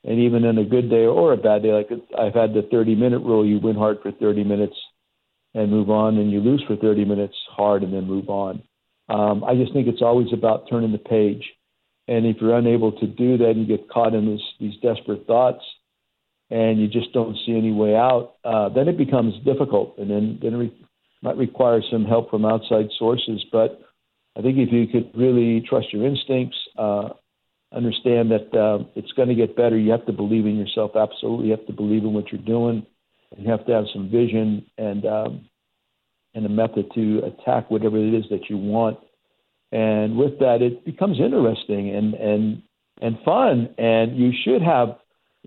And 0.04 0.20
even 0.20 0.44
in 0.44 0.58
a 0.58 0.64
good 0.64 0.88
day 0.88 1.06
or 1.06 1.32
a 1.32 1.36
bad 1.36 1.62
day, 1.62 1.72
like 1.72 1.88
I've 2.16 2.34
had 2.34 2.54
the 2.54 2.68
30 2.70 2.94
minute 2.94 3.20
rule, 3.20 3.44
you 3.44 3.58
win 3.58 3.74
hard 3.74 3.98
for 4.02 4.12
30 4.12 4.44
minutes 4.44 4.76
and 5.54 5.70
move 5.70 5.90
on, 5.90 6.18
and 6.18 6.30
you 6.30 6.40
lose 6.40 6.62
for 6.68 6.76
30 6.76 7.06
minutes 7.06 7.34
hard 7.50 7.82
and 7.82 7.92
then 7.92 8.06
move 8.06 8.28
on. 8.28 8.62
Um, 9.08 9.42
I 9.42 9.54
just 9.54 9.72
think 9.72 9.88
it's 9.88 10.02
always 10.02 10.28
about 10.32 10.68
turning 10.68 10.92
the 10.92 10.98
page. 10.98 11.42
And 12.08 12.26
if 12.26 12.36
you're 12.40 12.56
unable 12.56 12.92
to 12.92 13.06
do 13.06 13.38
that, 13.38 13.54
you 13.56 13.66
get 13.66 13.88
caught 13.88 14.14
in 14.14 14.26
this, 14.26 14.42
these 14.60 14.74
desperate 14.80 15.26
thoughts, 15.26 15.64
and 16.50 16.80
you 16.80 16.86
just 16.86 17.12
don't 17.12 17.36
see 17.44 17.56
any 17.56 17.72
way 17.72 17.96
out. 17.96 18.34
Uh, 18.44 18.68
then 18.68 18.88
it 18.88 18.96
becomes 18.96 19.34
difficult, 19.44 19.98
and 19.98 20.10
then 20.10 20.38
then 20.40 20.54
it 20.54 20.72
might 21.26 21.36
require 21.36 21.82
some 21.90 22.04
help 22.04 22.30
from 22.30 22.44
outside 22.44 22.86
sources. 22.96 23.44
But 23.50 23.80
I 24.38 24.42
think 24.42 24.58
if 24.58 24.72
you 24.72 24.86
could 24.86 25.10
really 25.18 25.60
trust 25.68 25.92
your 25.92 26.06
instincts, 26.06 26.56
uh, 26.78 27.08
understand 27.72 28.30
that 28.30 28.54
uh, 28.54 28.84
it's 28.94 29.10
going 29.12 29.28
to 29.28 29.34
get 29.34 29.56
better. 29.56 29.76
You 29.76 29.90
have 29.90 30.06
to 30.06 30.12
believe 30.12 30.46
in 30.46 30.56
yourself. 30.56 30.92
Absolutely, 30.94 31.46
you 31.46 31.50
have 31.50 31.66
to 31.66 31.72
believe 31.72 32.04
in 32.04 32.12
what 32.12 32.30
you're 32.30 32.40
doing. 32.40 32.86
You 33.36 33.50
have 33.50 33.66
to 33.66 33.72
have 33.72 33.86
some 33.92 34.08
vision 34.08 34.66
and 34.78 35.04
um, 35.04 35.48
and 36.32 36.46
a 36.46 36.48
method 36.48 36.86
to 36.94 37.22
attack 37.24 37.72
whatever 37.72 37.98
it 37.98 38.14
is 38.14 38.26
that 38.30 38.48
you 38.48 38.56
want. 38.56 38.98
And 39.72 40.16
with 40.16 40.38
that, 40.38 40.62
it 40.62 40.84
becomes 40.84 41.18
interesting 41.18 41.92
and 41.92 42.14
and 42.14 42.62
and 43.02 43.18
fun. 43.24 43.74
And 43.78 44.16
you 44.16 44.30
should 44.44 44.62
have, 44.62 44.96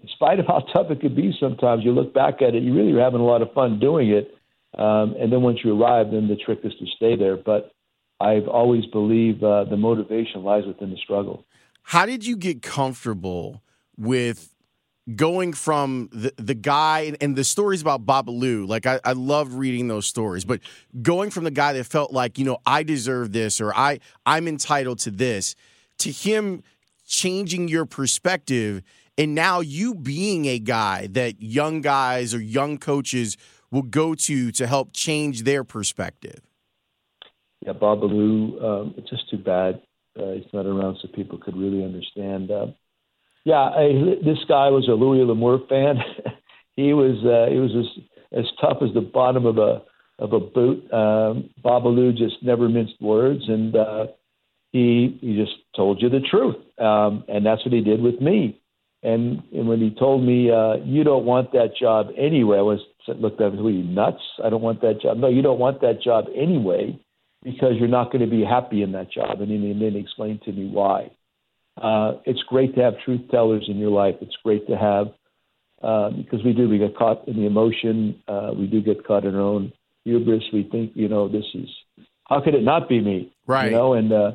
in 0.01 0.09
spite 0.09 0.41
of 0.41 0.47
how 0.47 0.59
tough 0.73 0.91
it 0.91 0.99
could 0.99 1.15
be, 1.15 1.33
sometimes 1.39 1.85
you 1.85 1.93
look 1.93 2.13
back 2.13 2.41
at 2.41 2.53
it, 2.53 2.63
you 2.63 2.75
really 2.75 2.91
are 2.91 3.03
having 3.03 3.21
a 3.21 3.25
lot 3.25 3.41
of 3.41 3.53
fun 3.53 3.79
doing 3.79 4.09
it. 4.09 4.35
Um, 4.77 5.15
and 5.19 5.31
then 5.31 5.41
once 5.41 5.59
you 5.63 5.79
arrive, 5.79 6.11
then 6.11 6.27
the 6.27 6.35
trick 6.35 6.59
is 6.63 6.73
to 6.79 6.85
stay 6.95 7.15
there. 7.15 7.37
But 7.37 7.71
I've 8.19 8.47
always 8.47 8.85
believed 8.87 9.43
uh, 9.43 9.65
the 9.65 9.77
motivation 9.77 10.43
lies 10.43 10.65
within 10.65 10.91
the 10.91 10.97
struggle. 10.97 11.45
How 11.83 12.05
did 12.05 12.25
you 12.25 12.35
get 12.37 12.61
comfortable 12.61 13.63
with 13.97 14.53
going 15.15 15.53
from 15.53 16.09
the, 16.11 16.33
the 16.37 16.53
guy 16.53 17.15
and 17.19 17.35
the 17.35 17.43
stories 17.43 17.81
about 17.81 18.05
Babalu, 18.05 18.67
like 18.67 18.85
I, 18.85 18.99
I 19.03 19.13
love 19.13 19.55
reading 19.55 19.87
those 19.87 20.05
stories, 20.05 20.45
but 20.45 20.61
going 21.01 21.31
from 21.31 21.43
the 21.43 21.51
guy 21.51 21.73
that 21.73 21.85
felt 21.85 22.11
like, 22.11 22.37
you 22.37 22.45
know, 22.45 22.59
I 22.65 22.83
deserve 22.83 23.31
this 23.31 23.59
or 23.59 23.73
I 23.73 23.99
I'm 24.25 24.47
entitled 24.47 24.99
to 24.99 25.11
this 25.11 25.55
to 25.99 26.11
him 26.11 26.63
changing 27.07 27.67
your 27.69 27.85
perspective 27.85 28.83
and 29.17 29.35
now 29.35 29.59
you 29.59 29.95
being 29.95 30.45
a 30.45 30.59
guy 30.59 31.07
that 31.07 31.41
young 31.41 31.81
guys 31.81 32.33
or 32.33 32.39
young 32.39 32.77
coaches 32.77 33.35
will 33.71 33.83
go 33.83 34.15
to 34.15 34.51
to 34.51 34.67
help 34.67 34.93
change 34.93 35.43
their 35.43 35.63
perspective. 35.63 36.41
Yeah, 37.65 37.73
Babalu, 37.73 38.63
um, 38.63 38.93
it's 38.97 39.09
just 39.09 39.29
too 39.29 39.37
bad 39.37 39.81
uh, 40.19 40.33
he's 40.33 40.53
not 40.53 40.65
around 40.65 40.97
so 41.01 41.07
people 41.13 41.37
could 41.37 41.55
really 41.55 41.83
understand. 41.83 42.51
Uh, 42.51 42.67
yeah, 43.45 43.69
I, 43.69 44.15
this 44.23 44.39
guy 44.47 44.69
was 44.69 44.87
a 44.87 44.93
Louis 44.93 45.23
L'Amour 45.23 45.61
fan. 45.69 45.97
he 46.75 46.93
was 46.93 47.17
uh, 47.23 47.51
he 47.51 47.59
was 47.59 47.71
as 47.75 48.03
as 48.39 48.45
tough 48.61 48.77
as 48.81 48.93
the 48.93 49.01
bottom 49.01 49.45
of 49.45 49.57
a 49.57 49.81
of 50.19 50.33
a 50.33 50.39
boot. 50.39 50.91
Um, 50.91 51.49
Babalu 51.63 52.15
just 52.17 52.43
never 52.43 52.67
minced 52.67 53.01
words, 53.01 53.43
and 53.47 53.75
uh, 53.75 54.07
he 54.71 55.17
he 55.21 55.35
just 55.35 55.53
told 55.75 56.01
you 56.01 56.09
the 56.09 56.19
truth, 56.19 56.57
um, 56.79 57.23
and 57.27 57.45
that's 57.45 57.63
what 57.65 57.73
he 57.73 57.81
did 57.81 58.01
with 58.01 58.19
me. 58.21 58.61
And, 59.01 59.41
and 59.53 59.69
when 59.69 59.79
he 59.79 59.95
told 59.97 60.23
me, 60.23 60.51
uh, 60.51 60.75
"You 60.83 61.05
don't 61.05 61.25
want 61.25 61.53
that 61.53 61.71
job 61.79 62.07
anyway," 62.17 62.57
I 62.57 62.63
was 62.63 62.81
looked 63.17 63.41
at 63.41 63.53
him. 63.53 63.65
Are 63.65 63.69
you 63.69 63.83
nuts? 63.83 64.21
I 64.43 64.49
don't 64.49 64.61
want 64.61 64.81
that 64.81 65.01
job. 65.01 65.17
No, 65.17 65.27
you 65.27 65.41
don't 65.41 65.59
want 65.59 65.81
that 65.81 66.01
job 66.01 66.25
anyway 66.35 66.99
because 67.43 67.73
you're 67.79 67.87
not 67.87 68.11
going 68.11 68.23
to 68.23 68.29
be 68.29 68.43
happy 68.43 68.81
in 68.81 68.91
that 68.93 69.11
job. 69.11 69.41
And, 69.41 69.51
and 69.51 69.81
then 69.81 69.91
he 69.93 69.99
explained 69.99 70.41
to 70.43 70.51
me 70.51 70.69
why. 70.69 71.11
Uh, 71.81 72.19
it's 72.25 72.41
great 72.43 72.75
to 72.75 72.81
have 72.81 72.93
truth 73.05 73.21
tellers 73.31 73.65
in 73.67 73.77
your 73.77 73.91
life. 73.91 74.15
It's 74.21 74.35
great 74.43 74.67
to 74.67 74.77
have 74.77 75.07
uh, 75.81 76.09
because 76.09 76.43
we 76.43 76.53
do. 76.53 76.67
We 76.67 76.77
get 76.77 76.97
caught 76.97 77.27
in 77.27 77.37
the 77.37 77.45
emotion. 77.45 78.21
Uh, 78.27 78.51
we 78.57 78.67
do 78.67 78.81
get 78.81 79.05
caught 79.05 79.25
in 79.25 79.35
our 79.35 79.41
own 79.41 79.71
hubris. 80.03 80.43
We 80.51 80.67
think, 80.69 80.91
you 80.95 81.07
know, 81.07 81.29
this 81.29 81.45
is 81.53 81.69
how 82.25 82.41
could 82.41 82.53
it 82.53 82.63
not 82.63 82.89
be 82.89 83.01
me? 83.01 83.33
Right. 83.47 83.71
You 83.71 83.77
know, 83.77 83.93
and 83.93 84.11
uh, 84.11 84.31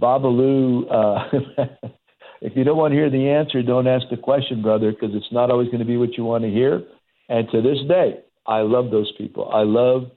Babalu. 0.00 0.92
Uh, 0.92 1.66
if 2.40 2.56
you 2.56 2.64
don't 2.64 2.76
want 2.76 2.92
to 2.92 2.96
hear 2.96 3.10
the 3.10 3.28
answer, 3.28 3.62
don't 3.62 3.86
ask 3.86 4.06
the 4.10 4.16
question, 4.16 4.60
brother, 4.60 4.92
because 4.92 5.14
it's 5.14 5.32
not 5.32 5.50
always 5.50 5.68
going 5.68 5.80
to 5.80 5.86
be 5.86 5.96
what 5.96 6.16
you 6.16 6.24
want 6.24 6.44
to 6.44 6.50
hear. 6.50 6.82
And 7.28 7.48
to 7.50 7.60
this 7.60 7.78
day, 7.88 8.20
I 8.46 8.60
love 8.60 8.90
those 8.90 9.12
people. 9.18 9.50
I 9.52 9.62
love 9.62 10.10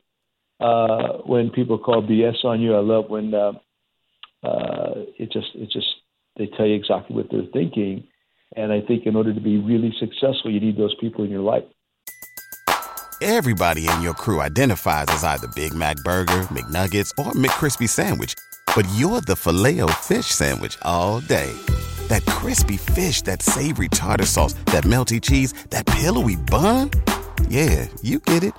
uh, 0.60 1.18
when 1.26 1.50
people 1.50 1.78
call 1.78 2.02
BS 2.02 2.46
on 2.46 2.62
you. 2.62 2.76
I 2.76 2.80
love 2.80 3.10
when 3.10 3.34
uh, 3.34 3.54
uh, 4.44 4.94
it 5.20 5.32
just 5.32 5.50
it 5.56 5.70
just 5.72 5.88
they 6.38 6.48
tell 6.58 6.66
you 6.66 6.76
exactly 6.76 7.16
what 7.16 7.28
they're 7.30 7.52
thinking. 7.52 8.08
And 8.56 8.72
I 8.72 8.82
think 8.82 9.06
in 9.06 9.16
order 9.16 9.34
to 9.34 9.42
be 9.42 9.58
really 9.58 9.94
successful, 10.00 10.52
you 10.52 10.60
need 10.60 10.78
those 10.78 10.96
people 11.00 11.24
in 11.24 11.32
your 11.32 11.42
life. 11.42 11.64
Everybody 13.22 13.88
in 13.88 14.02
your 14.02 14.14
crew 14.14 14.42
identifies 14.42 15.06
as 15.10 15.24
either 15.24 15.48
Big 15.56 15.74
Mac 15.74 15.98
Burger, 15.98 16.42
McNuggets, 16.50 17.12
or 17.20 17.32
McCrispy 17.34 17.88
Sandwich, 17.88 18.34
but 18.76 18.86
you're 18.96 19.22
the 19.22 19.36
Filet-O-Fish 19.36 20.26
Sandwich 20.26 20.78
all 20.82 21.20
day. 21.22 21.54
That 22.12 22.26
crispy 22.26 22.76
fish, 22.76 23.22
that 23.22 23.42
savory 23.42 23.88
tartar 23.88 24.26
sauce, 24.26 24.52
that 24.66 24.84
melty 24.84 25.22
cheese, 25.22 25.54
that 25.70 25.86
pillowy 25.86 26.36
bun. 26.36 26.92
Yeah, 27.48 27.88
you 28.02 28.20
get 28.20 28.44
it 28.44 28.54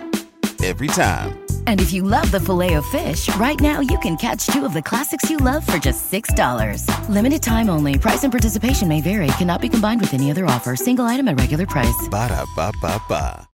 every 0.65 0.87
time. 0.87 1.39
And 1.67 1.79
if 1.79 1.93
you 1.93 2.03
love 2.03 2.31
the 2.31 2.41
filet 2.41 2.73
of 2.75 2.87
fish, 2.87 3.29
right 3.37 3.61
now 3.61 3.81
you 3.81 3.99
can 3.99 4.17
catch 4.17 4.47
two 4.47 4.65
of 4.65 4.73
the 4.73 4.81
classics 4.81 5.29
you 5.29 5.37
love 5.37 5.67
for 5.67 5.77
just 5.77 6.11
$6. 6.11 6.87
Limited 7.11 7.43
time 7.43 7.69
only. 7.69 7.99
Price 7.99 8.25
and 8.25 8.33
participation 8.33 8.89
may 8.89 9.03
vary. 9.03 9.27
Cannot 9.37 9.61
be 9.61 9.69
combined 9.69 10.01
with 10.01 10.15
any 10.15 10.31
other 10.31 10.47
offer. 10.47 10.75
Single 10.75 11.05
item 11.05 11.29
at 11.29 11.39
regular 11.39 11.67
price. 11.67 12.09
Ba 12.11 12.29
da 12.29 12.47
ba 12.57 12.73
ba 12.81 13.03
ba. 13.07 13.49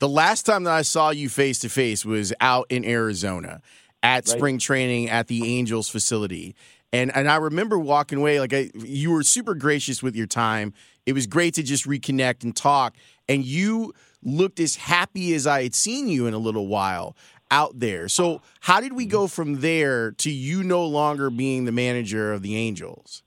The 0.00 0.08
last 0.08 0.46
time 0.46 0.64
that 0.64 0.74
I 0.74 0.82
saw 0.82 1.10
you 1.10 1.28
face 1.28 1.60
to 1.60 1.68
face 1.68 2.04
was 2.04 2.32
out 2.40 2.66
in 2.70 2.84
Arizona 2.84 3.60
at 4.02 4.16
right. 4.16 4.28
spring 4.28 4.58
training 4.58 5.10
at 5.10 5.28
the 5.28 5.58
Angels 5.58 5.88
facility. 5.88 6.56
And 6.92 7.14
and 7.14 7.30
I 7.30 7.36
remember 7.36 7.78
walking 7.78 8.18
away 8.18 8.40
like 8.40 8.52
I, 8.52 8.70
you 8.74 9.10
were 9.10 9.22
super 9.22 9.54
gracious 9.54 10.02
with 10.02 10.16
your 10.16 10.26
time. 10.26 10.72
It 11.06 11.12
was 11.12 11.26
great 11.26 11.54
to 11.54 11.62
just 11.62 11.86
reconnect 11.86 12.44
and 12.44 12.54
talk. 12.54 12.96
And 13.28 13.44
you 13.44 13.92
looked 14.22 14.58
as 14.60 14.76
happy 14.76 15.34
as 15.34 15.46
I 15.46 15.62
had 15.62 15.74
seen 15.74 16.08
you 16.08 16.26
in 16.26 16.34
a 16.34 16.38
little 16.38 16.66
while 16.66 17.16
out 17.50 17.78
there. 17.78 18.08
So, 18.08 18.42
how 18.60 18.80
did 18.80 18.92
we 18.92 19.06
go 19.06 19.26
from 19.26 19.60
there 19.60 20.12
to 20.12 20.30
you 20.30 20.62
no 20.62 20.84
longer 20.86 21.30
being 21.30 21.64
the 21.64 21.72
manager 21.72 22.32
of 22.32 22.42
the 22.42 22.56
Angels? 22.56 23.22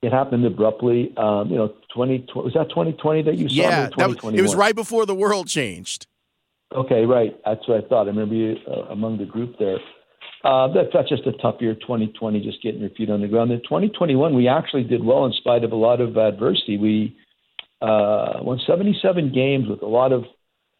It 0.00 0.12
happened 0.12 0.44
abruptly. 0.44 1.12
Um, 1.16 1.50
you 1.50 1.56
know, 1.56 1.74
twenty 1.92 2.24
was 2.34 2.52
that 2.54 2.70
twenty 2.70 2.92
twenty 2.92 3.22
that 3.22 3.36
you 3.36 3.48
saw? 3.48 3.54
Yeah, 3.54 3.88
that, 3.96 4.34
it 4.34 4.42
was 4.42 4.54
right 4.54 4.74
before 4.74 5.06
the 5.06 5.14
world 5.14 5.48
changed. 5.48 6.06
Okay, 6.72 7.04
right. 7.04 7.36
That's 7.44 7.66
what 7.66 7.84
I 7.84 7.88
thought. 7.88 8.04
I 8.04 8.10
remember 8.10 8.34
you 8.34 8.56
uh, 8.70 8.82
among 8.90 9.18
the 9.18 9.24
group 9.24 9.58
there. 9.58 9.78
Uh, 10.44 10.68
that, 10.72 10.90
that's 10.94 11.08
just 11.08 11.26
a 11.26 11.32
tough 11.32 11.56
year, 11.60 11.74
2020, 11.74 12.40
just 12.40 12.62
getting 12.62 12.80
your 12.80 12.90
feet 12.90 13.10
on 13.10 13.20
the 13.20 13.28
ground. 13.28 13.50
In 13.50 13.60
2021, 13.62 14.34
we 14.34 14.46
actually 14.46 14.84
did 14.84 15.04
well 15.04 15.24
in 15.26 15.32
spite 15.32 15.64
of 15.64 15.72
a 15.72 15.76
lot 15.76 16.00
of 16.00 16.16
adversity. 16.16 16.78
We 16.78 17.16
uh, 17.82 18.38
won 18.42 18.60
77 18.64 19.32
games 19.32 19.68
with 19.68 19.82
a 19.82 19.86
lot 19.86 20.12
of 20.12 20.24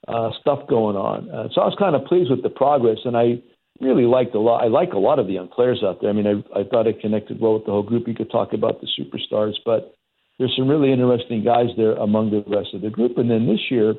uh, 0.07 0.31
stuff 0.41 0.61
going 0.69 0.97
on. 0.97 1.29
Uh, 1.31 1.49
so 1.53 1.61
I 1.61 1.65
was 1.65 1.77
kind 1.79 1.97
of 1.97 2.05
pleased 2.05 2.31
with 2.31 2.43
the 2.43 2.51
progress, 2.51 2.99
and 3.05 3.17
I 3.17 3.43
really 3.81 4.05
liked 4.05 4.35
a 4.35 4.41
lot. 4.41 4.63
I 4.63 4.69
like 4.69 4.93
a 4.93 4.99
lot 4.99 5.19
of 5.19 5.27
the 5.27 5.35
young 5.35 5.49
players 5.49 5.83
out 5.85 6.01
there. 6.01 6.11
I 6.11 6.13
mean, 6.13 6.27
I, 6.27 6.61
I 6.61 6.65
thought 6.65 6.87
I 6.87 6.93
connected 6.93 7.41
well 7.41 7.55
with 7.55 7.67
the 7.67 7.73
whole 7.73 7.83
group. 7.83 8.07
You 8.07 8.15
could 8.15 8.31
talk 8.31 8.53
about 8.53 8.81
the 8.81 8.89
superstars, 8.99 9.55
but 9.65 9.95
there's 10.39 10.55
some 10.57 10.69
really 10.69 10.93
interesting 10.93 11.45
guys 11.45 11.69
there 11.77 11.95
among 11.95 12.31
the 12.31 12.45
rest 12.47 12.75
of 12.75 12.83
the 12.83 12.91
group. 12.91 13.19
And 13.19 13.31
then 13.31 13.47
this 13.47 13.71
year, 13.71 13.95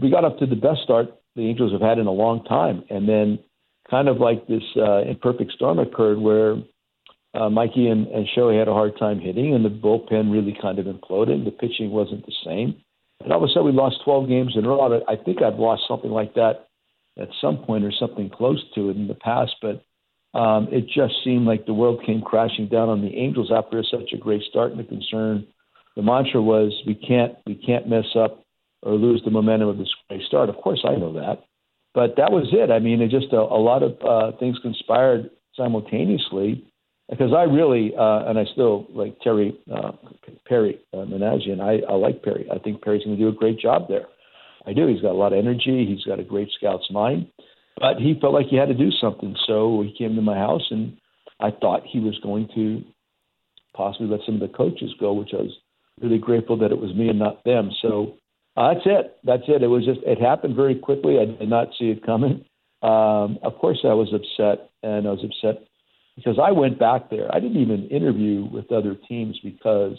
we 0.00 0.10
got 0.10 0.24
up 0.24 0.38
to 0.38 0.46
the 0.46 0.56
best 0.56 0.82
start 0.84 1.08
the 1.34 1.48
Angels 1.48 1.72
have 1.72 1.80
had 1.80 1.98
in 1.98 2.06
a 2.06 2.12
long 2.12 2.44
time, 2.44 2.82
and 2.90 3.08
then 3.08 3.38
kind 3.90 4.08
of 4.08 4.18
like 4.18 4.46
this 4.46 4.62
uh, 4.76 5.02
imperfect 5.02 5.52
storm 5.52 5.78
occurred 5.78 6.18
where 6.18 6.56
uh, 7.34 7.48
Mikey 7.48 7.88
and, 7.88 8.06
and 8.08 8.26
Shohei 8.36 8.58
had 8.58 8.68
a 8.68 8.72
hard 8.72 8.98
time 8.98 9.20
hitting, 9.20 9.54
and 9.54 9.64
the 9.64 9.70
bullpen 9.70 10.32
really 10.32 10.56
kind 10.60 10.78
of 10.78 10.86
imploded. 10.86 11.44
The 11.44 11.50
pitching 11.50 11.90
wasn't 11.90 12.26
the 12.26 12.32
same. 12.44 12.82
And 13.22 13.32
all 13.32 13.42
of 13.42 13.48
a 13.48 13.52
sudden, 13.52 13.66
we 13.66 13.72
lost 13.72 13.96
12 14.04 14.28
games 14.28 14.52
in 14.56 14.64
a 14.64 14.68
row. 14.68 15.02
I 15.08 15.16
think 15.16 15.42
I've 15.42 15.58
lost 15.58 15.82
something 15.88 16.10
like 16.10 16.34
that 16.34 16.68
at 17.18 17.28
some 17.40 17.58
point 17.58 17.84
or 17.84 17.92
something 17.92 18.30
close 18.30 18.62
to 18.74 18.90
it 18.90 18.96
in 18.96 19.08
the 19.08 19.14
past, 19.14 19.56
but 19.60 19.84
um, 20.38 20.68
it 20.70 20.86
just 20.86 21.14
seemed 21.24 21.46
like 21.46 21.66
the 21.66 21.74
world 21.74 22.02
came 22.06 22.20
crashing 22.20 22.68
down 22.68 22.88
on 22.88 23.00
the 23.02 23.16
Angels 23.16 23.50
after 23.54 23.82
such 23.82 24.12
a 24.12 24.18
great 24.18 24.42
start. 24.42 24.70
And 24.70 24.78
the 24.78 24.84
concern, 24.84 25.46
the 25.96 26.02
mantra 26.02 26.40
was, 26.40 26.72
we 26.86 26.94
can't, 26.94 27.34
we 27.46 27.56
can't 27.56 27.88
mess 27.88 28.06
up 28.14 28.44
or 28.82 28.92
lose 28.92 29.22
the 29.24 29.30
momentum 29.30 29.68
of 29.68 29.78
this 29.78 29.92
great 30.08 30.22
start. 30.22 30.48
Of 30.48 30.56
course, 30.56 30.84
I 30.86 30.94
know 30.94 31.12
that, 31.14 31.42
but 31.94 32.16
that 32.16 32.30
was 32.30 32.48
it. 32.52 32.70
I 32.70 32.78
mean, 32.78 33.00
it 33.00 33.10
just 33.10 33.32
a, 33.32 33.38
a 33.38 33.60
lot 33.60 33.82
of 33.82 33.96
uh, 34.02 34.36
things 34.38 34.58
conspired 34.62 35.30
simultaneously 35.56 36.64
because 37.10 37.32
I 37.32 37.42
really 37.44 37.92
uh, 37.98 38.28
and 38.28 38.38
I 38.38 38.44
still 38.52 38.86
like 38.90 39.18
Terry 39.20 39.58
uh, 39.72 39.92
Perry 40.46 40.80
uh, 40.92 40.98
Minasian. 40.98 41.60
I, 41.60 41.90
I 41.90 41.96
like 41.96 42.22
Perry. 42.22 42.46
I 42.52 42.58
think 42.58 42.82
Perry's 42.82 43.04
going 43.04 43.16
to 43.16 43.22
do 43.22 43.28
a 43.28 43.32
great 43.32 43.58
job 43.58 43.88
there. 43.88 44.06
I 44.66 44.72
do. 44.72 44.86
He's 44.86 45.00
got 45.00 45.12
a 45.12 45.18
lot 45.18 45.32
of 45.32 45.38
energy. 45.38 45.86
He's 45.86 46.04
got 46.04 46.20
a 46.20 46.24
great 46.24 46.50
scout's 46.58 46.90
mind, 46.90 47.28
but 47.78 47.96
he 47.96 48.18
felt 48.20 48.34
like 48.34 48.46
he 48.46 48.56
had 48.56 48.68
to 48.68 48.74
do 48.74 48.90
something. 48.90 49.34
So 49.46 49.82
he 49.82 49.94
came 49.96 50.14
to 50.14 50.22
my 50.22 50.36
house, 50.36 50.66
and 50.70 50.98
I 51.40 51.50
thought 51.50 51.84
he 51.86 52.00
was 52.00 52.18
going 52.22 52.48
to 52.54 52.82
possibly 53.74 54.08
let 54.08 54.20
some 54.26 54.34
of 54.34 54.40
the 54.40 54.56
coaches 54.56 54.92
go, 55.00 55.12
which 55.12 55.30
I 55.32 55.42
was 55.42 55.52
really 56.00 56.18
grateful 56.18 56.58
that 56.58 56.72
it 56.72 56.78
was 56.78 56.94
me 56.94 57.08
and 57.08 57.18
not 57.18 57.44
them. 57.44 57.70
So 57.80 58.14
uh, 58.58 58.74
that's 58.74 58.86
it. 58.86 59.16
That's 59.22 59.42
it. 59.46 59.62
It 59.62 59.68
was 59.68 59.84
just 59.84 60.00
it 60.02 60.20
happened 60.20 60.56
very 60.56 60.74
quickly. 60.74 61.18
I 61.20 61.26
did 61.26 61.48
not 61.48 61.68
see 61.78 61.90
it 61.90 62.04
coming. 62.04 62.44
Um, 62.82 63.38
of 63.42 63.56
course, 63.60 63.78
I 63.84 63.94
was 63.94 64.12
upset, 64.12 64.70
and 64.82 65.06
I 65.06 65.10
was 65.12 65.24
upset 65.24 65.62
because 66.16 66.38
I 66.42 66.50
went 66.50 66.76
back 66.76 67.08
there. 67.08 67.32
I 67.32 67.38
didn't 67.38 67.62
even 67.62 67.86
interview 67.88 68.44
with 68.50 68.72
other 68.72 68.96
teams 69.08 69.38
because 69.44 69.96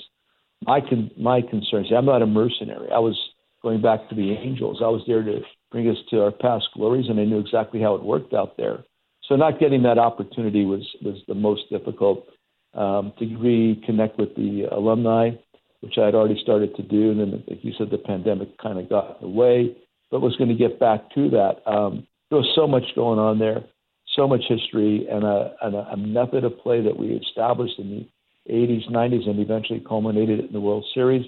my 0.66 0.82
con- 0.82 1.12
my 1.18 1.42
concerns. 1.42 1.88
I'm 1.96 2.06
not 2.06 2.22
a 2.22 2.26
mercenary. 2.26 2.90
I 2.92 3.00
was 3.00 3.18
going 3.64 3.82
back 3.82 4.10
to 4.10 4.16
the 4.16 4.32
Angels. 4.34 4.80
I 4.84 4.88
was 4.88 5.04
there 5.08 5.24
to 5.24 5.40
bring 5.72 5.90
us 5.90 5.98
to 6.10 6.24
our 6.24 6.32
past 6.32 6.68
glories, 6.74 7.08
and 7.10 7.18
I 7.18 7.24
knew 7.24 7.40
exactly 7.40 7.82
how 7.82 7.96
it 7.96 8.04
worked 8.04 8.34
out 8.34 8.58
there. 8.58 8.84
So 9.30 9.38
not 9.38 9.60
getting 9.60 9.84
that 9.84 9.98
opportunity 9.98 10.66
was 10.66 10.86
was 11.02 11.22
the 11.30 11.36
most 11.36 11.70
difficult. 11.70 12.28
Um, 12.74 13.14
to 13.18 13.26
reconnect 13.26 14.18
with 14.18 14.36
the 14.36 14.68
alumni, 14.72 15.32
which 15.82 15.98
I 15.98 16.06
had 16.06 16.16
already 16.16 16.40
started 16.42 16.76
to 16.76 16.84
do, 16.84 17.12
and 17.12 17.20
then, 17.20 17.44
like 17.48 17.64
you 17.64 17.74
said, 17.78 17.90
the 17.90 17.98
pandemic 17.98 18.58
kind 18.58 18.80
of 18.80 18.90
got 18.90 19.22
in 19.22 19.30
the 19.30 19.36
way, 19.36 19.76
but 20.12 20.22
was 20.22 20.36
going 20.36 20.50
to 20.50 20.56
get 20.56 20.80
back 20.80 21.10
to 21.16 21.30
that. 21.32 21.62
Um, 21.66 22.08
there 22.30 22.40
was 22.40 22.52
so 22.56 22.68
much 22.68 22.84
going 22.96 23.20
on 23.20 23.40
there 23.40 23.64
so 24.16 24.28
much 24.28 24.42
history 24.48 25.08
and 25.10 25.24
a, 25.24 25.54
and 25.62 25.76
a, 25.76 25.88
a 25.92 25.98
method 25.98 26.44
of 26.44 26.58
play 26.60 26.82
that 26.82 26.98
we 26.98 27.08
established 27.08 27.78
in 27.78 27.90
the 27.90 28.54
80s, 28.54 28.90
90s, 28.90 29.30
and 29.30 29.40
eventually 29.40 29.82
culminated 29.88 30.40
in 30.40 30.52
the 30.52 30.60
World 30.60 30.86
Series. 30.94 31.26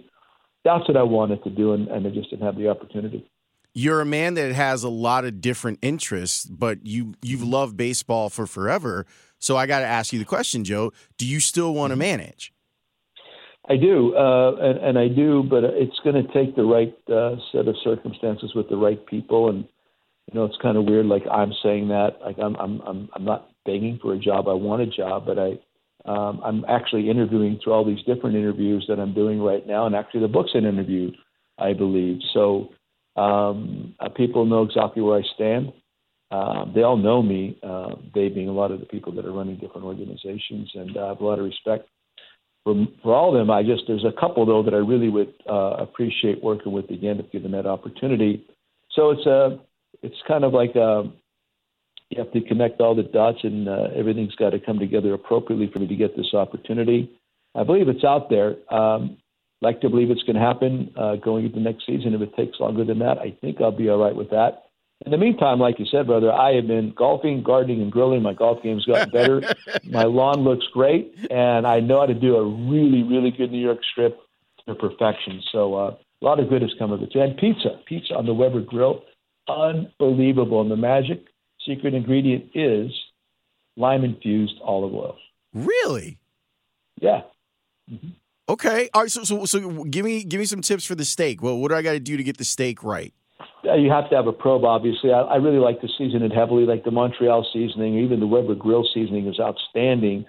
That's 0.63 0.88
what 0.88 0.98
I 0.98 1.03
wanted 1.03 1.43
to 1.43 1.50
do, 1.50 1.74
and, 1.74 1.88
and 1.88 2.05
I 2.05 2.10
just 2.10 2.29
didn't 2.29 2.46
have 2.46 2.58
the 2.58 2.70
opportunity. 2.70 3.29
You're 3.74 4.01
a 4.01 4.05
man 4.05 4.34
that 4.34 4.51
has 4.51 4.84
a 4.84 4.89
lot 4.89 5.25
of 5.25 5.39
different 5.39 5.79
interests, 5.81 6.46
but 6.46 6.86
you 6.86 7.13
you've 7.22 7.43
loved 7.43 7.77
baseball 7.77 8.29
for 8.29 8.46
forever. 8.46 9.05
So 9.39 9.55
I 9.55 9.65
got 9.65 9.79
to 9.79 9.86
ask 9.86 10.12
you 10.12 10.20
the 10.20 10.25
question, 10.25 10.65
Joe: 10.65 10.91
Do 11.17 11.25
you 11.25 11.39
still 11.39 11.74
want 11.74 11.91
to 11.91 11.96
manage? 11.96 12.51
I 13.72 13.78
do, 13.78 14.13
uh, 14.18 14.56
and, 14.60 14.80
and, 14.80 15.00
I 15.00 15.08
do, 15.08 15.44
but 15.50 15.63
it's 15.63 15.98
going 16.04 16.16
to 16.16 16.34
take 16.34 16.58
the 16.58 16.63
right 16.63 16.94
uh, 17.08 17.38
set 17.54 17.70
of 17.70 17.75
circumstances 17.82 18.51
with 18.54 18.68
the 18.68 18.75
right 18.75 19.04
people, 19.06 19.48
and 19.48 19.63
you 20.28 20.38
know, 20.38 20.44
it's 20.44 20.58
kind 20.62 20.75
of 20.75 20.84
weird. 20.84 21.06
Like 21.06 21.24
I'm 21.32 21.54
saying 21.63 21.88
that, 21.88 22.18
like 22.22 22.38
I'm, 22.38 22.58
I'm, 22.58 22.82
I'm, 22.82 23.10
I'm 23.16 23.24
not 23.24 23.48
begging 23.66 23.98
for 24.01 24.13
a 24.13 24.20
job. 24.20 24.50
I 24.50 24.54
want 24.54 24.82
a 24.82 24.88
job, 24.88 25.25
but 25.25 25.40
I, 25.40 25.51
um, 26.04 26.42
I'm 26.44 26.66
actually 26.68 27.10
interviewing 27.10 27.62
through 27.63 27.72
all 27.72 27.86
these 27.86 28.04
different 28.06 28.36
interviews 28.36 28.84
that 28.90 29.00
I'm 29.00 29.13
doing 29.13 29.40
right 29.40 29.66
now, 29.66 29.86
and 29.86 29.96
actually 29.96 30.22
the 30.22 30.28
book's 30.28 30.51
an 30.54 30.66
interview, 30.66 31.12
I 31.58 31.72
believe. 31.72 32.20
So 32.34 32.72
um, 33.16 33.96
uh, 34.01 34.10
people 34.10 34.46
know 34.46 34.63
exactly 34.63 35.01
where 35.01 35.18
I 35.18 35.24
stand. 35.34 35.72
Um, 36.30 36.74
they 36.75 36.84
all 36.84 36.98
know 36.98 37.22
me, 37.22 37.58
uh, 37.63 37.96
they 38.13 38.28
being 38.28 38.50
a 38.50 38.54
lot 38.54 38.72
of 38.72 38.82
the 38.82 38.86
people 38.86 39.13
that 39.13 39.25
are 39.25 39.32
running 39.32 39.56
different 39.56 39.86
organizations, 39.86 40.70
and 40.75 40.98
uh, 40.98 41.06
I 41.06 41.08
have 41.10 41.22
a 41.22 41.25
lot 41.25 41.40
of 41.40 41.46
respect 41.46 41.88
for, 42.63 42.86
for 43.01 43.15
all 43.15 43.36
of 43.36 43.39
them. 43.39 43.50
I 43.50 43.63
just 43.63 43.84
there's 43.88 44.06
a 44.06 44.20
couple 44.20 44.46
though 44.46 44.64
that 44.64 44.74
I 44.74 44.77
really 44.77 45.09
would 45.09 45.33
uh, 45.50 45.75
appreciate 45.79 46.44
working 46.44 46.72
with 46.72 46.90
again 46.90 47.20
if 47.20 47.31
given 47.31 47.51
that 47.51 47.66
opportunity. 47.66 48.46
So 48.92 49.12
it's 49.12 49.25
a 49.25 49.59
it's 50.01 50.16
kind 50.27 50.44
of 50.44 50.53
like 50.53 50.75
um, 50.75 51.14
you 52.09 52.22
have 52.22 52.31
to 52.33 52.42
connect 52.42 52.81
all 52.81 52.96
the 52.96 53.03
dots, 53.03 53.40
and 53.44 53.68
uh, 53.68 53.88
everything's 53.96 54.35
got 54.35 54.51
to 54.51 54.59
come 54.59 54.79
together 54.79 55.14
appropriately 55.14 55.70
for 55.72 55.79
me 55.79 55.88
to 55.88 55.96
get 55.96 56.16
this 56.16 56.33
opportunity. 56.33 57.12
I 57.55 57.64
believe 57.64 57.88
it's 57.88 58.03
out 58.03 58.29
there. 58.29 58.55
Um, 58.74 59.18
like 59.62 59.79
to 59.81 59.90
believe 59.90 60.09
it's 60.09 60.24
going 60.24 60.35
to 60.35 60.42
happen 60.42 60.92
uh, 60.98 61.16
going 61.18 61.46
into 61.46 61.59
next 61.59 61.85
season. 61.85 62.16
If 62.16 62.22
it 62.22 62.35
takes 62.35 62.59
longer 62.59 62.83
than 62.83 63.00
that, 63.00 63.20
I 63.20 63.35
think 63.42 63.62
I'll 63.62 63.72
be 63.72 63.90
all 63.90 64.03
right 64.03 64.16
with 64.16 64.31
that. 64.31 64.71
In 65.03 65.11
the 65.11 65.18
meantime, 65.18 65.59
like 65.59 65.79
you 65.79 65.85
said, 65.90 66.05
brother, 66.05 66.31
I 66.31 66.53
have 66.53 66.68
been 66.68 66.94
golfing, 66.96 67.42
gardening, 67.44 67.81
and 67.81 67.92
grilling. 67.92 68.22
My 68.22 68.33
golf 68.33 68.61
game's 68.61 68.85
gotten 68.85 69.09
better. 69.09 69.42
My 69.83 70.03
lawn 70.03 70.42
looks 70.42 70.66
great, 70.72 71.16
and 71.31 71.66
I 71.66 71.79
know 71.79 72.01
how 72.01 72.05
to 72.05 72.14
do 72.14 72.35
a 72.35 72.46
really, 72.46 73.01
really 73.01 73.31
good 73.31 73.51
New 73.51 73.61
York 73.61 73.79
strip 73.92 74.20
to 74.68 74.75
perfection. 74.75 75.42
So 75.51 75.74
uh, 75.74 75.96
a 76.22 76.25
lot 76.25 76.40
of 76.40 76.50
good 76.50 76.61
has 76.61 76.72
come 76.77 76.92
of 76.92 77.01
it. 77.01 77.16
And 77.16 77.35
pizza, 77.37 77.79
pizza 77.87 78.14
on 78.14 78.25
the 78.25 78.33
Weber 78.33 78.61
Grill 78.61 79.01
unbelievable. 79.48 80.61
And 80.61 80.72
the 80.72 80.75
magic 80.75 81.25
secret 81.66 81.94
ingredient 81.94 82.51
is 82.53 82.92
lime 83.77 84.03
infused 84.03 84.55
olive 84.64 84.94
oil. 84.94 85.18
Really? 85.53 86.20
Yeah. 87.00 87.22
Mm-hmm. 87.92 88.09
Okay. 88.50 88.90
All 88.94 89.01
right. 89.01 89.11
So, 89.11 89.24
so, 89.24 89.46
so, 89.46 89.83
give 89.85 90.05
me 90.05 90.24
give 90.24 90.40
me 90.40 90.46
some 90.46 90.61
tips 90.61 90.85
for 90.85 90.96
the 90.96 91.05
steak. 91.05 91.42
Well, 91.42 91.57
what 91.57 91.70
do 91.70 91.75
I 91.75 91.81
got 91.81 91.94
to 91.94 92.00
do 92.00 92.18
to 92.18 92.24
get 92.24 92.37
the 92.37 92.46
steak 92.46 92.83
right? 92.83 93.14
You 93.75 93.90
have 93.92 94.10
to 94.10 94.16
have 94.16 94.27
a 94.27 94.34
probe, 94.34 94.64
obviously. 94.64 95.12
I, 95.12 95.22
I, 95.22 95.36
really 95.36 95.60
like 95.60 95.81
to 95.81 95.88
season 95.98 96.24
it 96.24 96.31
heavily, 96.31 96.66
like 96.66 96.84
the 96.84 96.92
Montreal 96.92 97.48
seasoning, 97.53 98.00
even 98.00 98.20
the 98.20 98.27
Weber 98.27 98.55
Grill 98.55 98.88
seasoning 98.94 99.27
is 99.27 99.40
outstanding. 99.40 100.25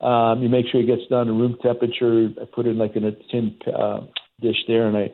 Um, 0.00 0.42
you 0.42 0.48
make 0.48 0.66
sure 0.70 0.80
it 0.80 0.86
gets 0.86 1.06
down 1.08 1.26
to 1.26 1.32
room 1.32 1.56
temperature. 1.62 2.28
I 2.40 2.44
put 2.44 2.66
it 2.66 2.76
like 2.76 2.96
in 2.96 3.04
a 3.04 3.12
tin 3.30 3.56
uh, 3.66 4.00
dish 4.40 4.58
there, 4.68 4.86
and 4.86 4.96
I 4.96 5.12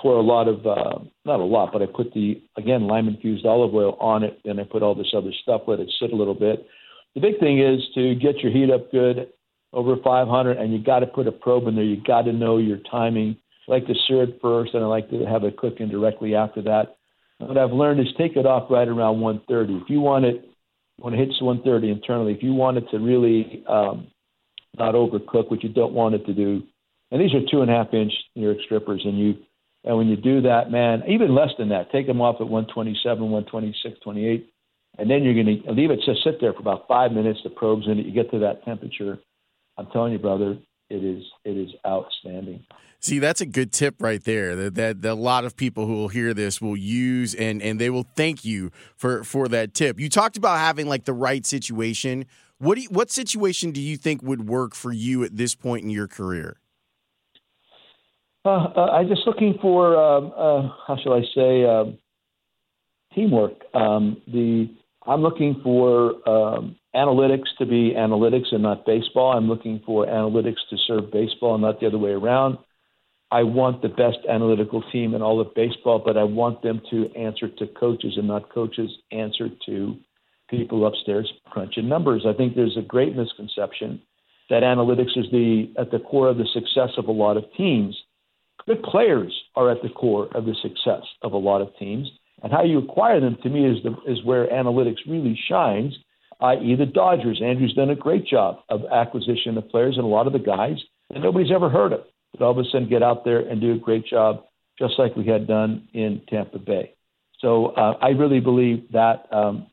pour 0.00 0.16
a 0.16 0.22
lot 0.22 0.48
of 0.48 0.66
uh, 0.66 0.98
not 1.24 1.40
a 1.40 1.44
lot, 1.44 1.72
but 1.72 1.82
I 1.82 1.86
put 1.86 2.12
the 2.14 2.42
again 2.56 2.86
lime 2.86 3.08
infused 3.08 3.44
olive 3.44 3.74
oil 3.74 3.96
on 4.00 4.22
it, 4.22 4.40
and 4.44 4.60
I 4.60 4.64
put 4.64 4.82
all 4.82 4.94
this 4.94 5.12
other 5.16 5.32
stuff. 5.42 5.62
Let 5.66 5.80
it 5.80 5.92
sit 6.00 6.12
a 6.12 6.16
little 6.16 6.34
bit. 6.34 6.66
The 7.14 7.20
big 7.20 7.38
thing 7.38 7.60
is 7.60 7.80
to 7.94 8.14
get 8.14 8.38
your 8.38 8.50
heat 8.50 8.70
up 8.70 8.90
good 8.90 9.28
over 9.72 9.96
500, 10.02 10.56
and 10.56 10.72
you 10.72 10.82
got 10.82 11.00
to 11.00 11.06
put 11.06 11.26
a 11.26 11.32
probe 11.32 11.66
in 11.66 11.74
there. 11.74 11.84
You 11.84 12.02
got 12.02 12.22
to 12.22 12.32
know 12.32 12.58
your 12.58 12.78
timing. 12.90 13.36
I 13.68 13.72
like 13.72 13.86
to 13.86 13.94
sear 14.06 14.22
it 14.22 14.38
first, 14.40 14.74
and 14.74 14.82
I 14.82 14.86
like 14.86 15.10
to 15.10 15.24
have 15.24 15.44
it 15.44 15.56
cooking 15.56 15.88
directly 15.88 16.34
after 16.34 16.62
that. 16.62 16.96
What 17.38 17.58
I've 17.58 17.72
learned 17.72 18.00
is 18.00 18.06
take 18.16 18.36
it 18.36 18.46
off 18.46 18.70
right 18.70 18.86
around 18.86 19.20
130. 19.20 19.82
If 19.82 19.90
you 19.90 20.00
want 20.00 20.24
it 20.24 20.44
when 20.98 21.14
it 21.14 21.18
hits 21.18 21.42
130 21.42 21.90
internally, 21.90 22.32
if 22.32 22.42
you 22.42 22.52
want 22.52 22.78
it 22.78 22.84
to 22.90 22.98
really 22.98 23.64
um, 23.68 24.08
not 24.78 24.94
overcook, 24.94 25.50
which 25.50 25.64
you 25.64 25.68
don't 25.68 25.92
want 25.92 26.14
it 26.14 26.24
to 26.26 26.34
do, 26.34 26.62
and 27.10 27.20
these 27.20 27.34
are 27.34 27.40
two 27.50 27.62
and 27.62 27.70
a 27.70 27.74
half 27.74 27.92
inch 27.92 28.12
New 28.34 28.42
York 28.42 28.58
strippers, 28.64 29.02
and 29.04 29.18
you 29.18 29.34
and 29.84 29.98
when 29.98 30.08
you 30.08 30.16
do 30.16 30.40
that, 30.42 30.70
man, 30.70 31.02
even 31.08 31.34
less 31.34 31.50
than 31.58 31.68
that, 31.68 31.92
take 31.92 32.06
them 32.06 32.22
off 32.22 32.36
at 32.40 32.48
127, 32.48 33.22
126, 33.22 34.00
28, 34.00 34.50
and 34.96 35.10
then 35.10 35.22
you're 35.22 35.34
going 35.34 35.62
to 35.62 35.72
leave 35.72 35.90
it 35.90 36.00
just 36.06 36.24
sit 36.24 36.40
there 36.40 36.54
for 36.54 36.60
about 36.60 36.88
five 36.88 37.12
minutes. 37.12 37.40
The 37.44 37.50
probe's 37.50 37.86
in 37.86 37.98
it. 37.98 38.06
You 38.06 38.12
get 38.12 38.30
to 38.30 38.38
that 38.40 38.64
temperature. 38.64 39.18
I'm 39.76 39.86
telling 39.92 40.12
you, 40.12 40.18
brother, 40.18 40.56
it 40.88 41.04
is 41.04 41.24
it 41.44 41.56
is 41.56 41.70
outstanding. 41.86 42.64
See, 43.04 43.18
that's 43.18 43.42
a 43.42 43.46
good 43.46 43.70
tip 43.70 44.00
right 44.00 44.24
there. 44.24 44.56
That, 44.56 44.76
that, 44.76 45.02
that 45.02 45.12
a 45.12 45.14
lot 45.14 45.44
of 45.44 45.56
people 45.56 45.86
who 45.86 45.92
will 45.92 46.08
hear 46.08 46.32
this 46.32 46.58
will 46.58 46.74
use 46.74 47.34
and 47.34 47.60
and 47.60 47.78
they 47.78 47.90
will 47.90 48.06
thank 48.16 48.46
you 48.46 48.70
for 48.96 49.22
for 49.24 49.46
that 49.48 49.74
tip. 49.74 50.00
You 50.00 50.08
talked 50.08 50.38
about 50.38 50.56
having 50.58 50.88
like 50.88 51.04
the 51.04 51.12
right 51.12 51.44
situation. 51.44 52.24
What 52.56 52.76
do 52.76 52.80
you, 52.80 52.88
what 52.88 53.10
situation 53.10 53.72
do 53.72 53.82
you 53.82 53.98
think 53.98 54.22
would 54.22 54.48
work 54.48 54.74
for 54.74 54.90
you 54.90 55.22
at 55.22 55.36
this 55.36 55.54
point 55.54 55.84
in 55.84 55.90
your 55.90 56.08
career? 56.08 56.56
Uh, 58.42 58.68
uh, 58.74 58.86
I'm 58.92 59.08
just 59.08 59.26
looking 59.26 59.58
for 59.60 59.96
um, 60.02 60.32
uh, 60.34 60.70
how 60.86 60.96
shall 61.02 61.12
I 61.12 61.24
say 61.34 61.66
um, 61.66 61.98
teamwork. 63.14 63.52
Um, 63.74 64.22
the 64.26 64.70
I'm 65.06 65.20
looking 65.20 65.60
for 65.62 66.26
um, 66.26 66.76
analytics 66.94 67.54
to 67.58 67.66
be 67.66 67.92
analytics 67.94 68.50
and 68.50 68.62
not 68.62 68.86
baseball. 68.86 69.36
I'm 69.36 69.46
looking 69.46 69.82
for 69.84 70.06
analytics 70.06 70.64
to 70.70 70.78
serve 70.86 71.12
baseball 71.12 71.52
and 71.56 71.62
not 71.62 71.80
the 71.80 71.88
other 71.88 71.98
way 71.98 72.12
around. 72.12 72.56
I 73.34 73.42
want 73.42 73.82
the 73.82 73.88
best 73.88 74.18
analytical 74.28 74.82
team 74.92 75.14
in 75.14 75.20
all 75.20 75.40
of 75.40 75.54
baseball, 75.54 76.00
but 76.04 76.16
I 76.16 76.24
want 76.24 76.62
them 76.62 76.80
to 76.90 77.10
answer 77.14 77.48
to 77.48 77.66
coaches 77.66 78.14
and 78.16 78.28
not 78.28 78.52
coaches 78.52 78.90
answer 79.10 79.48
to 79.66 79.96
people 80.48 80.86
upstairs 80.86 81.30
crunching 81.50 81.88
numbers. 81.88 82.24
I 82.26 82.32
think 82.32 82.54
there's 82.54 82.76
a 82.78 82.82
great 82.82 83.16
misconception 83.16 84.00
that 84.50 84.62
analytics 84.62 85.16
is 85.16 85.26
the 85.32 85.72
at 85.78 85.90
the 85.90 85.98
core 85.98 86.28
of 86.28 86.36
the 86.36 86.48
success 86.52 86.90
of 86.96 87.06
a 87.06 87.12
lot 87.12 87.36
of 87.36 87.44
teams 87.56 87.96
good 88.66 88.82
players 88.82 89.32
are 89.56 89.70
at 89.70 89.82
the 89.82 89.88
core 89.88 90.28
of 90.34 90.44
the 90.44 90.54
success 90.62 91.02
of 91.22 91.32
a 91.32 91.36
lot 91.36 91.60
of 91.60 91.76
teams. 91.78 92.10
And 92.42 92.52
how 92.52 92.64
you 92.64 92.78
acquire 92.78 93.20
them, 93.20 93.36
to 93.42 93.48
me, 93.48 93.66
is 93.66 93.82
the, 93.82 93.94
is 94.10 94.24
where 94.24 94.48
analytics 94.48 94.98
really 95.08 95.38
shines. 95.48 95.94
I.e., 96.40 96.76
the 96.76 96.86
Dodgers. 96.86 97.40
Andrew's 97.42 97.74
done 97.74 97.90
a 97.90 97.96
great 97.96 98.26
job 98.26 98.58
of 98.68 98.82
acquisition 98.92 99.56
of 99.56 99.68
players, 99.68 99.96
and 99.96 100.04
a 100.04 100.08
lot 100.08 100.26
of 100.26 100.32
the 100.32 100.38
guys 100.38 100.76
that 101.10 101.20
nobody's 101.20 101.52
ever 101.52 101.70
heard 101.70 101.92
of, 101.92 102.00
but 102.36 102.44
all 102.44 102.50
of 102.50 102.58
a 102.58 102.64
sudden 102.70 102.88
get 102.88 103.02
out 103.02 103.24
there 103.24 103.40
and 103.40 103.60
do 103.60 103.72
a 103.72 103.78
great 103.78 104.06
job, 104.06 104.44
just 104.78 104.98
like 104.98 105.14
we 105.16 105.26
had 105.26 105.46
done 105.46 105.88
in 105.92 106.20
Tampa 106.28 106.58
Bay. 106.58 106.94
So 107.40 107.66
uh, 107.66 107.96
I 108.00 108.08
really 108.08 108.40
believe 108.40 108.90
that 108.92 109.26
um, 109.32 109.66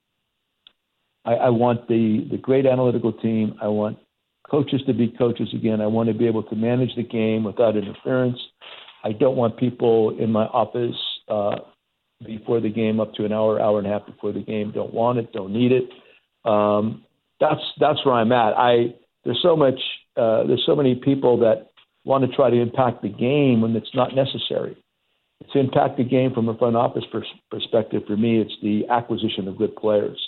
I, 1.25 1.33
I 1.33 1.49
want 1.49 1.87
the 1.87 2.27
the 2.29 2.37
great 2.37 2.65
analytical 2.65 3.13
team. 3.13 3.55
I 3.61 3.67
want 3.67 3.97
coaches 4.49 4.81
to 4.87 4.93
be 4.93 5.07
coaches 5.07 5.49
again. 5.53 5.81
I 5.81 5.87
want 5.87 6.09
to 6.09 6.15
be 6.15 6.27
able 6.27 6.43
to 6.43 6.55
manage 6.55 6.95
the 6.95 7.03
game 7.03 7.43
without 7.43 7.77
interference. 7.77 8.37
I 9.03 9.13
don't 9.13 9.35
want 9.35 9.57
people 9.57 10.17
in 10.19 10.31
my 10.31 10.45
office 10.45 10.95
uh, 11.27 11.57
before 12.25 12.59
the 12.59 12.69
game, 12.69 12.99
up 12.99 13.13
to 13.15 13.25
an 13.25 13.31
hour, 13.31 13.59
hour 13.59 13.79
and 13.79 13.87
a 13.87 13.89
half 13.89 14.05
before 14.05 14.31
the 14.31 14.41
game. 14.41 14.71
Don't 14.71 14.93
want 14.93 15.17
it, 15.17 15.31
don't 15.31 15.53
need 15.53 15.71
it. 15.71 15.89
Um, 16.43 17.03
that's 17.39 17.61
that's 17.79 18.05
where 18.05 18.15
I'm 18.15 18.31
at. 18.31 18.53
I 18.57 18.95
there's 19.23 19.39
so 19.41 19.55
much 19.55 19.79
uh, 20.17 20.45
there's 20.45 20.63
so 20.65 20.75
many 20.75 20.95
people 20.95 21.39
that 21.39 21.70
want 22.03 22.29
to 22.29 22.35
try 22.35 22.49
to 22.49 22.59
impact 22.59 23.01
the 23.01 23.09
game 23.09 23.61
when 23.61 23.75
it's 23.75 23.93
not 23.93 24.15
necessary. 24.15 24.77
To 25.53 25.59
impact 25.59 25.97
the 25.97 26.03
game 26.03 26.33
from 26.33 26.49
a 26.49 26.57
front 26.57 26.75
office 26.75 27.03
pers- 27.11 27.25
perspective, 27.49 28.03
for 28.05 28.15
me, 28.15 28.39
it's 28.39 28.53
the 28.61 28.87
acquisition 28.89 29.47
of 29.47 29.57
good 29.57 29.75
players. 29.75 30.19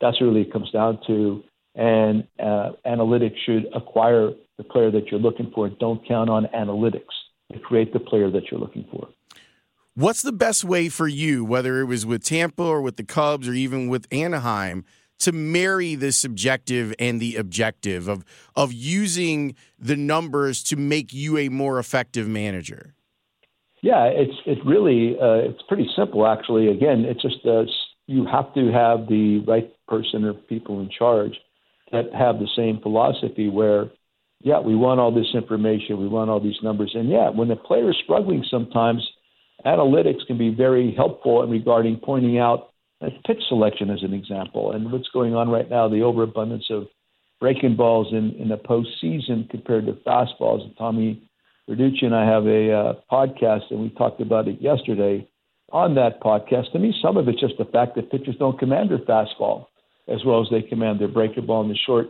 That's 0.00 0.20
really 0.20 0.42
it 0.42 0.52
comes 0.52 0.70
down 0.70 0.98
to. 1.06 1.42
And 1.74 2.26
uh, 2.38 2.72
analytics 2.86 3.36
should 3.46 3.66
acquire 3.74 4.30
the 4.56 4.64
player 4.64 4.90
that 4.90 5.08
you're 5.10 5.20
looking 5.20 5.50
for. 5.54 5.68
Don't 5.68 6.06
count 6.06 6.28
on 6.28 6.46
analytics 6.54 7.14
to 7.52 7.58
create 7.58 7.92
the 7.92 8.00
player 8.00 8.30
that 8.30 8.50
you're 8.50 8.60
looking 8.60 8.86
for. 8.90 9.08
What's 9.94 10.22
the 10.22 10.32
best 10.32 10.64
way 10.64 10.88
for 10.88 11.08
you, 11.08 11.44
whether 11.44 11.80
it 11.80 11.86
was 11.86 12.06
with 12.06 12.22
Tampa 12.22 12.62
or 12.62 12.82
with 12.82 12.96
the 12.96 13.02
Cubs 13.02 13.48
or 13.48 13.52
even 13.52 13.88
with 13.88 14.06
Anaheim, 14.12 14.84
to 15.18 15.32
marry 15.32 15.94
the 15.94 16.12
subjective 16.12 16.94
and 16.98 17.20
the 17.20 17.36
objective 17.36 18.08
of 18.08 18.24
of 18.56 18.72
using 18.72 19.54
the 19.78 19.96
numbers 19.96 20.62
to 20.64 20.76
make 20.76 21.12
you 21.12 21.38
a 21.38 21.48
more 21.48 21.78
effective 21.78 22.28
manager? 22.28 22.94
Yeah, 23.82 24.04
it's 24.04 24.34
it 24.46 24.58
really 24.64 25.16
uh, 25.20 25.50
it's 25.50 25.62
pretty 25.68 25.88
simple 25.96 26.26
actually. 26.26 26.68
Again, 26.68 27.04
it's 27.04 27.22
just 27.22 27.44
uh, 27.46 27.64
you 28.06 28.26
have 28.26 28.52
to 28.54 28.72
have 28.72 29.08
the 29.08 29.44
right 29.46 29.70
person 29.86 30.24
or 30.24 30.34
people 30.34 30.80
in 30.80 30.90
charge 30.90 31.36
that 31.92 32.12
have 32.12 32.38
the 32.38 32.48
same 32.56 32.80
philosophy 32.80 33.48
where 33.48 33.90
yeah, 34.40 34.60
we 34.60 34.76
want 34.76 35.00
all 35.00 35.12
this 35.12 35.34
information, 35.34 35.98
we 35.98 36.08
want 36.08 36.30
all 36.30 36.40
these 36.40 36.58
numbers. 36.62 36.92
And 36.94 37.08
yeah, 37.08 37.30
when 37.30 37.50
a 37.50 37.56
player 37.56 37.90
is 37.90 37.96
struggling 38.04 38.44
sometimes, 38.48 39.06
analytics 39.66 40.26
can 40.26 40.38
be 40.38 40.54
very 40.54 40.94
helpful 40.94 41.42
in 41.42 41.50
regarding 41.50 42.00
pointing 42.02 42.38
out 42.38 42.70
pitch 43.26 43.42
selection 43.48 43.90
as 43.90 44.02
an 44.02 44.12
example. 44.12 44.72
And 44.72 44.90
what's 44.92 45.08
going 45.08 45.34
on 45.34 45.48
right 45.48 45.68
now, 45.68 45.88
the 45.88 46.02
overabundance 46.02 46.66
of 46.70 46.86
breaking 47.40 47.76
balls 47.76 48.08
in, 48.12 48.32
in 48.32 48.48
the 48.48 48.56
postseason 48.56 49.48
compared 49.50 49.86
to 49.86 49.92
fastballs. 50.06 50.76
Tommy 50.76 51.22
Verducci 51.68 52.04
and 52.04 52.14
I 52.14 52.26
have 52.26 52.46
a 52.46 52.72
uh, 52.72 52.92
podcast, 53.10 53.70
and 53.70 53.80
we 53.80 53.90
talked 53.90 54.20
about 54.20 54.48
it 54.48 54.60
yesterday 54.60 55.28
on 55.70 55.94
that 55.94 56.20
podcast. 56.20 56.72
To 56.72 56.78
me, 56.78 56.94
some 57.00 57.16
of 57.16 57.28
it's 57.28 57.40
just 57.40 57.58
the 57.58 57.66
fact 57.66 57.94
that 57.96 58.10
pitchers 58.10 58.36
don't 58.38 58.58
command 58.58 58.90
their 58.90 58.98
fastball 58.98 59.66
as 60.08 60.24
well 60.24 60.40
as 60.40 60.48
they 60.50 60.62
command 60.62 61.00
their 61.00 61.08
breaking 61.08 61.46
ball 61.46 61.62
in 61.62 61.68
the 61.68 61.76
short 61.86 62.06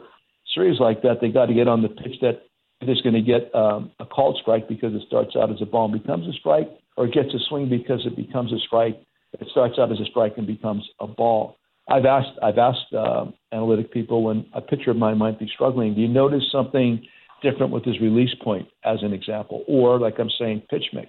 series 0.55 0.81
like 0.81 1.03
that, 1.03 1.20
they 1.20 1.29
got 1.29 1.46
to 1.46 1.55
get 1.55 1.68
on 1.68 1.83
the 1.83 1.88
pitch 1.88 2.20
that 2.22 2.42
is 2.81 3.01
going 3.03 3.14
to 3.14 3.22
get 3.22 3.53
um, 3.55 3.90
a 3.98 4.07
called 4.07 4.38
strike 4.40 4.68
because 4.68 4.94
it 4.94 5.03
starts 5.07 5.35
out 5.37 5.51
as 5.51 5.61
a 5.61 5.66
ball 5.66 5.90
and 5.90 6.01
becomes 6.01 6.27
a 6.29 6.33
strike, 6.38 6.68
or 6.96 7.07
gets 7.07 7.35
a 7.35 7.38
swing 7.48 7.68
because 7.68 8.07
it 8.07 8.16
becomes 8.16 8.53
a 8.53 8.59
strike. 8.59 9.01
It 9.32 9.48
starts 9.50 9.78
out 9.78 9.92
as 9.92 10.00
a 10.00 10.04
strike 10.06 10.34
and 10.36 10.46
becomes 10.46 10.88
a 11.00 11.06
ball. 11.06 11.56
I've 11.88 12.04
asked 12.04 12.38
I've 12.42 12.58
asked 12.58 12.92
uh, 12.96 13.26
analytic 13.52 13.92
people 13.92 14.22
when 14.22 14.46
a 14.54 14.60
pitcher 14.60 14.90
of 14.90 14.96
mine 14.96 15.18
might 15.18 15.38
be 15.38 15.50
struggling, 15.54 15.94
do 15.94 16.00
you 16.00 16.08
notice 16.08 16.44
something 16.52 17.04
different 17.42 17.72
with 17.72 17.84
his 17.84 18.00
release 18.00 18.34
point, 18.42 18.66
as 18.84 18.98
an 19.02 19.12
example, 19.12 19.64
or 19.68 19.98
like 19.98 20.18
I'm 20.18 20.30
saying, 20.38 20.62
pitch 20.70 20.84
mix? 20.92 21.08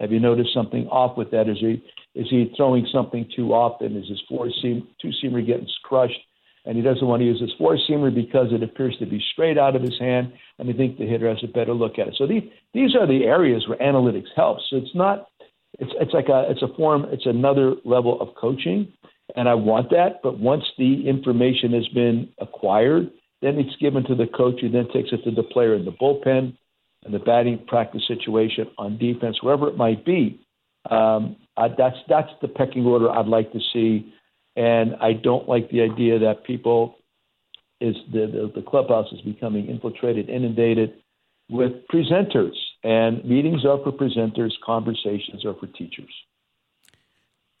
Have 0.00 0.12
you 0.12 0.20
noticed 0.20 0.50
something 0.54 0.86
off 0.88 1.16
with 1.16 1.30
that? 1.30 1.48
Is 1.48 1.58
he 1.60 1.82
is 2.14 2.26
he 2.30 2.52
throwing 2.56 2.86
something 2.92 3.28
too 3.34 3.52
often? 3.52 3.96
Is 3.96 4.08
his 4.08 4.20
four 4.28 4.48
seam 4.62 4.86
two 5.00 5.10
seamer 5.22 5.44
getting 5.44 5.68
crushed? 5.82 6.20
and 6.68 6.76
he 6.76 6.82
doesn't 6.82 7.06
want 7.06 7.20
to 7.20 7.26
use 7.26 7.40
his 7.40 7.52
four 7.56 7.78
seamer 7.88 8.14
because 8.14 8.48
it 8.52 8.62
appears 8.62 8.94
to 8.98 9.06
be 9.06 9.22
straight 9.32 9.56
out 9.56 9.74
of 9.74 9.80
his 9.80 9.98
hand, 9.98 10.32
and 10.58 10.68
I 10.68 10.74
think 10.74 10.98
the 10.98 11.06
hitter 11.06 11.28
has 11.28 11.42
a 11.42 11.46
better 11.48 11.72
look 11.72 11.98
at 11.98 12.08
it. 12.08 12.14
So 12.18 12.26
these 12.26 12.42
these 12.74 12.94
are 12.94 13.06
the 13.06 13.24
areas 13.24 13.66
where 13.66 13.78
analytics 13.78 14.28
helps. 14.36 14.64
So 14.68 14.76
it's 14.76 14.94
not 14.94 15.28
it's 15.78 15.92
it's 16.00 16.12
like 16.12 16.28
a 16.28 16.46
it's 16.50 16.62
a 16.62 16.74
form 16.76 17.06
it's 17.10 17.26
another 17.26 17.74
level 17.84 18.20
of 18.20 18.34
coaching, 18.34 18.92
and 19.36 19.48
I 19.48 19.54
want 19.54 19.90
that. 19.90 20.20
But 20.22 20.38
once 20.38 20.64
the 20.76 21.08
information 21.08 21.72
has 21.72 21.88
been 21.88 22.28
acquired, 22.40 23.10
then 23.42 23.58
it's 23.58 23.76
given 23.76 24.04
to 24.04 24.14
the 24.14 24.26
coach, 24.26 24.60
who 24.60 24.68
then 24.68 24.88
takes 24.92 25.10
it 25.12 25.24
to 25.24 25.30
the 25.30 25.42
player 25.42 25.74
in 25.74 25.84
the 25.84 25.92
bullpen, 25.92 26.56
and 27.04 27.14
the 27.14 27.18
batting 27.18 27.64
practice 27.66 28.02
situation 28.08 28.66
on 28.78 28.98
defense, 28.98 29.42
wherever 29.42 29.68
it 29.68 29.76
might 29.76 30.04
be. 30.04 30.40
Um, 30.90 31.36
I, 31.56 31.68
that's 31.68 31.96
that's 32.08 32.30
the 32.42 32.48
pecking 32.48 32.86
order 32.86 33.10
I'd 33.10 33.26
like 33.26 33.52
to 33.52 33.60
see 33.72 34.12
and 34.58 34.96
I 35.00 35.12
don't 35.12 35.48
like 35.48 35.70
the 35.70 35.82
idea 35.82 36.18
that 36.18 36.42
people 36.42 36.96
is 37.80 37.94
the, 38.12 38.26
the, 38.26 38.60
the 38.60 38.66
clubhouse 38.68 39.06
is 39.12 39.20
becoming 39.20 39.68
infiltrated, 39.68 40.28
inundated 40.28 40.94
with 41.48 41.86
presenters. 41.86 42.56
And 42.84 43.24
meetings 43.24 43.64
are 43.64 43.78
for 43.82 43.92
presenters, 43.92 44.52
conversations 44.64 45.44
are 45.44 45.54
for 45.54 45.66
teachers. 45.66 46.12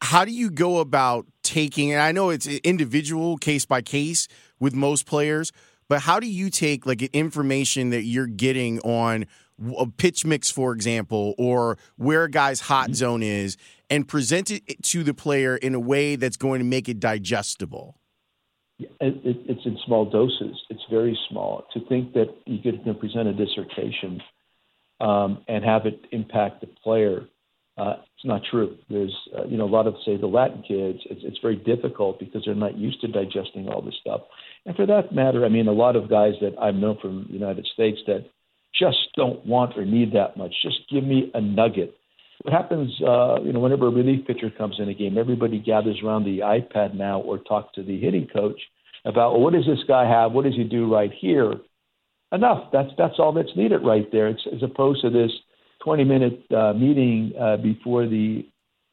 How 0.00 0.24
do 0.24 0.30
you 0.30 0.50
go 0.50 0.78
about 0.78 1.26
taking, 1.42 1.92
and 1.92 2.00
I 2.00 2.12
know 2.12 2.30
it's 2.30 2.46
individual 2.46 3.36
case 3.36 3.66
by 3.66 3.82
case 3.82 4.28
with 4.60 4.74
most 4.74 5.06
players, 5.06 5.50
but 5.88 6.02
how 6.02 6.20
do 6.20 6.28
you 6.28 6.50
take 6.50 6.86
like 6.86 7.02
information 7.02 7.90
that 7.90 8.02
you're 8.02 8.26
getting 8.26 8.78
on 8.80 9.26
a 9.76 9.86
pitch 9.86 10.24
mix, 10.24 10.50
for 10.50 10.72
example, 10.72 11.34
or 11.36 11.78
where 11.96 12.24
a 12.24 12.30
guy's 12.30 12.60
hot 12.60 12.86
mm-hmm. 12.86 12.94
zone 12.94 13.22
is, 13.24 13.56
and 13.90 14.06
present 14.06 14.52
it 14.52 14.82
to 14.84 15.02
the 15.02 15.14
player 15.14 15.56
in 15.56 15.74
a 15.74 15.80
way 15.80 16.14
that's 16.14 16.36
going 16.36 16.60
to 16.60 16.64
make 16.64 16.88
it 16.88 17.00
digestible? 17.00 17.96
It, 18.78 18.90
it, 19.00 19.36
it's 19.46 19.66
in 19.66 19.76
small 19.84 20.04
doses. 20.04 20.56
It's 20.70 20.84
very 20.88 21.18
small. 21.28 21.64
To 21.74 21.80
think 21.88 22.12
that 22.12 22.28
you 22.46 22.58
could 22.62 22.84
present 23.00 23.26
a 23.26 23.32
dissertation 23.32 24.22
um, 25.00 25.44
and 25.48 25.64
have 25.64 25.86
it 25.86 26.06
impact 26.12 26.60
the 26.60 26.66
player, 26.82 27.26
uh, 27.76 27.94
it's 28.14 28.24
not 28.24 28.42
true. 28.50 28.76
There's, 28.90 29.14
uh, 29.36 29.44
you 29.46 29.56
know, 29.56 29.64
a 29.64 29.66
lot 29.66 29.86
of 29.86 29.94
say 30.04 30.16
the 30.16 30.26
Latin 30.26 30.62
kids. 30.66 30.98
It's, 31.08 31.20
it's 31.22 31.38
very 31.40 31.56
difficult 31.56 32.18
because 32.18 32.42
they're 32.44 32.54
not 32.54 32.76
used 32.76 33.00
to 33.02 33.08
digesting 33.08 33.68
all 33.68 33.82
this 33.82 33.94
stuff. 34.00 34.22
And 34.66 34.74
for 34.74 34.86
that 34.86 35.12
matter, 35.12 35.44
I 35.44 35.48
mean, 35.48 35.68
a 35.68 35.72
lot 35.72 35.94
of 35.94 36.10
guys 36.10 36.34
that 36.40 36.56
I've 36.60 36.74
known 36.74 36.98
from 37.00 37.26
the 37.28 37.34
United 37.34 37.66
States 37.72 37.98
that 38.06 38.26
just 38.74 38.98
don't 39.14 39.44
want 39.46 39.78
or 39.78 39.84
need 39.84 40.12
that 40.12 40.36
much. 40.36 40.54
Just 40.62 40.80
give 40.90 41.04
me 41.04 41.30
a 41.34 41.40
nugget 41.40 41.94
what 42.42 42.54
happens, 42.54 42.90
uh, 43.02 43.40
you 43.42 43.52
know, 43.52 43.60
whenever 43.60 43.88
a 43.88 43.90
relief 43.90 44.26
pitcher 44.26 44.50
comes 44.50 44.76
in 44.78 44.88
a 44.88 44.94
game, 44.94 45.18
everybody 45.18 45.58
gathers 45.58 46.00
around 46.04 46.24
the 46.24 46.38
iPad 46.38 46.94
now 46.94 47.20
or 47.20 47.38
talk 47.38 47.72
to 47.74 47.82
the 47.82 47.98
hitting 47.98 48.28
coach 48.32 48.60
about 49.04 49.32
well, 49.32 49.40
what 49.40 49.52
does 49.52 49.66
this 49.66 49.84
guy 49.88 50.08
have? 50.08 50.32
What 50.32 50.44
does 50.44 50.54
he 50.54 50.64
do 50.64 50.92
right 50.92 51.10
here? 51.12 51.54
Enough. 52.32 52.70
That's 52.72 52.90
that's 52.98 53.14
all 53.18 53.32
that's 53.32 53.54
needed 53.56 53.78
right 53.84 54.06
there. 54.12 54.28
It's, 54.28 54.42
as 54.54 54.62
opposed 54.62 55.00
to 55.02 55.10
this 55.10 55.30
20 55.82 56.04
minute 56.04 56.44
uh, 56.54 56.74
meeting 56.74 57.32
uh, 57.40 57.56
before 57.56 58.06
the 58.06 58.46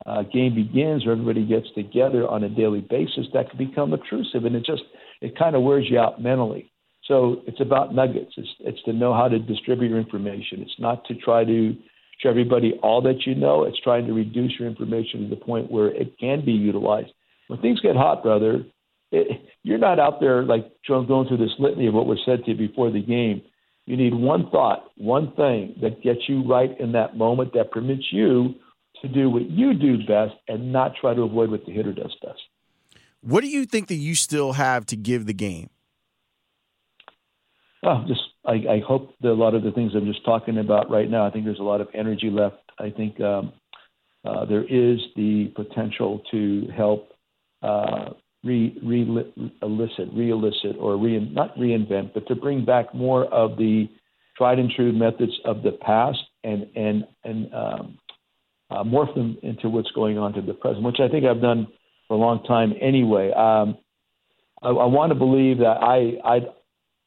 uh, 0.05 0.23
game 0.23 0.55
begins, 0.55 1.05
where 1.05 1.13
everybody 1.13 1.45
gets 1.45 1.67
together 1.75 2.27
on 2.27 2.43
a 2.43 2.49
daily 2.49 2.81
basis. 2.81 3.25
That 3.33 3.49
can 3.49 3.57
become 3.57 3.91
obtrusive, 3.91 4.45
and 4.45 4.55
it 4.55 4.65
just 4.65 4.83
it 5.21 5.37
kind 5.37 5.55
of 5.55 5.63
wears 5.63 5.85
you 5.89 5.99
out 5.99 6.21
mentally. 6.21 6.71
So 7.07 7.41
it's 7.45 7.59
about 7.59 7.93
nuggets. 7.93 8.31
It's 8.37 8.49
it's 8.61 8.83
to 8.83 8.93
know 8.93 9.13
how 9.13 9.27
to 9.27 9.37
distribute 9.39 9.89
your 9.89 9.99
information. 9.99 10.61
It's 10.61 10.79
not 10.79 11.05
to 11.05 11.15
try 11.15 11.43
to 11.43 11.75
show 12.19 12.29
everybody 12.29 12.73
all 12.81 13.01
that 13.01 13.25
you 13.25 13.35
know. 13.35 13.63
It's 13.63 13.79
trying 13.81 14.07
to 14.07 14.13
reduce 14.13 14.53
your 14.57 14.69
information 14.69 15.23
to 15.23 15.27
the 15.27 15.41
point 15.41 15.69
where 15.69 15.87
it 15.89 16.17
can 16.19 16.45
be 16.45 16.53
utilized. 16.53 17.11
When 17.47 17.59
things 17.61 17.81
get 17.81 17.95
hot, 17.95 18.23
brother, 18.23 18.63
it, 19.11 19.41
you're 19.63 19.77
not 19.77 19.99
out 19.99 20.19
there 20.19 20.43
like 20.43 20.71
going 20.87 21.27
through 21.27 21.37
this 21.37 21.55
litany 21.59 21.87
of 21.87 21.93
what 21.93 22.05
was 22.05 22.19
said 22.25 22.43
to 22.45 22.51
you 22.51 22.57
before 22.57 22.91
the 22.91 23.01
game. 23.01 23.41
You 23.85 23.97
need 23.97 24.15
one 24.15 24.49
thought, 24.49 24.91
one 24.97 25.31
thing 25.35 25.75
that 25.81 26.01
gets 26.01 26.21
you 26.27 26.43
right 26.47 26.71
in 26.79 26.93
that 26.93 27.17
moment 27.17 27.53
that 27.53 27.71
permits 27.71 28.05
you 28.11 28.55
to 29.01 29.07
do 29.07 29.29
what 29.29 29.49
you 29.49 29.73
do 29.73 29.97
best 29.99 30.33
and 30.47 30.71
not 30.71 30.93
try 30.99 31.13
to 31.13 31.21
avoid 31.21 31.51
what 31.51 31.65
the 31.65 31.71
hitter 31.71 31.93
does 31.93 32.15
best. 32.23 32.41
What 33.21 33.41
do 33.41 33.47
you 33.47 33.65
think 33.65 33.87
that 33.87 33.95
you 33.95 34.15
still 34.15 34.53
have 34.53 34.85
to 34.87 34.95
give 34.95 35.25
the 35.25 35.33
game? 35.33 35.69
Well, 37.83 38.05
just 38.07 38.21
I, 38.45 38.53
I 38.53 38.81
hope 38.87 39.13
that 39.21 39.29
a 39.29 39.33
lot 39.33 39.53
of 39.53 39.63
the 39.63 39.71
things 39.71 39.91
I'm 39.95 40.05
just 40.05 40.25
talking 40.25 40.57
about 40.57 40.89
right 40.89 41.09
now. 41.09 41.25
I 41.25 41.31
think 41.31 41.45
there's 41.45 41.59
a 41.59 41.63
lot 41.63 41.81
of 41.81 41.87
energy 41.93 42.29
left. 42.29 42.57
I 42.79 42.89
think 42.89 43.19
um, 43.21 43.53
uh, 44.23 44.45
there 44.45 44.63
is 44.63 44.99
the 45.15 45.51
potential 45.55 46.21
to 46.31 46.67
help 46.75 47.09
uh, 47.61 48.11
re, 48.45 48.77
re 48.83 49.01
elicit, 49.61 50.09
re-elicit, 50.13 50.77
or 50.79 50.97
re, 50.97 51.19
not 51.19 51.55
reinvent, 51.57 52.13
but 52.13 52.27
to 52.27 52.35
bring 52.35 52.63
back 52.63 52.93
more 52.93 53.25
of 53.25 53.57
the 53.57 53.89
tried 54.37 54.59
and 54.59 54.71
true 54.71 54.93
methods 54.93 55.31
of 55.45 55.63
the 55.63 55.71
past 55.71 56.19
and 56.43 56.67
and 56.75 57.07
and 57.23 57.53
um, 57.53 57.97
uh, 58.69 58.83
morph 58.83 59.13
them 59.15 59.37
into 59.41 59.69
what's 59.69 59.91
going 59.91 60.17
on 60.17 60.33
to 60.33 60.41
the 60.41 60.53
present, 60.53 60.83
which 60.83 60.99
I 60.99 61.07
think 61.07 61.25
I've 61.25 61.41
done 61.41 61.67
for 62.07 62.15
a 62.15 62.19
long 62.19 62.43
time 62.43 62.73
anyway. 62.79 63.31
Um, 63.31 63.77
I, 64.61 64.69
I 64.69 64.85
want 64.85 65.11
to 65.11 65.15
believe 65.15 65.59
that 65.59 65.77
I 65.81 66.19
I 66.23 66.39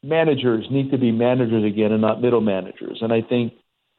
managers 0.02 0.66
need 0.70 0.90
to 0.90 0.98
be 0.98 1.12
managers 1.12 1.64
again 1.64 1.92
and 1.92 2.00
not 2.00 2.20
middle 2.20 2.40
managers. 2.40 2.98
And 3.00 3.12
I 3.12 3.22
think 3.22 3.52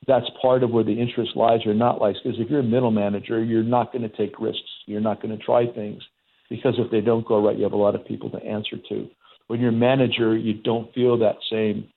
that's 0.07 0.25
part 0.41 0.63
of 0.63 0.71
where 0.71 0.83
the 0.83 0.99
interest 0.99 1.31
lies 1.35 1.65
or 1.65 1.73
not 1.73 2.01
lies. 2.01 2.15
Because 2.23 2.39
if 2.39 2.49
you're 2.49 2.61
a 2.61 2.63
middle 2.63 2.91
manager, 2.91 3.43
you're 3.43 3.63
not 3.63 3.91
going 3.91 4.09
to 4.09 4.17
take 4.17 4.39
risks. 4.39 4.69
You're 4.85 5.01
not 5.01 5.21
going 5.21 5.37
to 5.37 5.43
try 5.43 5.67
things 5.67 6.01
because 6.49 6.75
if 6.77 6.91
they 6.91 7.01
don't 7.01 7.25
go 7.25 7.45
right, 7.45 7.57
you 7.57 7.63
have 7.63 7.73
a 7.73 7.77
lot 7.77 7.95
of 7.95 8.05
people 8.05 8.29
to 8.31 8.43
answer 8.43 8.77
to. 8.89 9.07
When 9.47 9.59
you're 9.59 9.69
a 9.69 9.73
manager, 9.73 10.35
you 10.37 10.53
don't 10.53 10.93
feel 10.93 11.17
that 11.19 11.37
same 11.51 11.89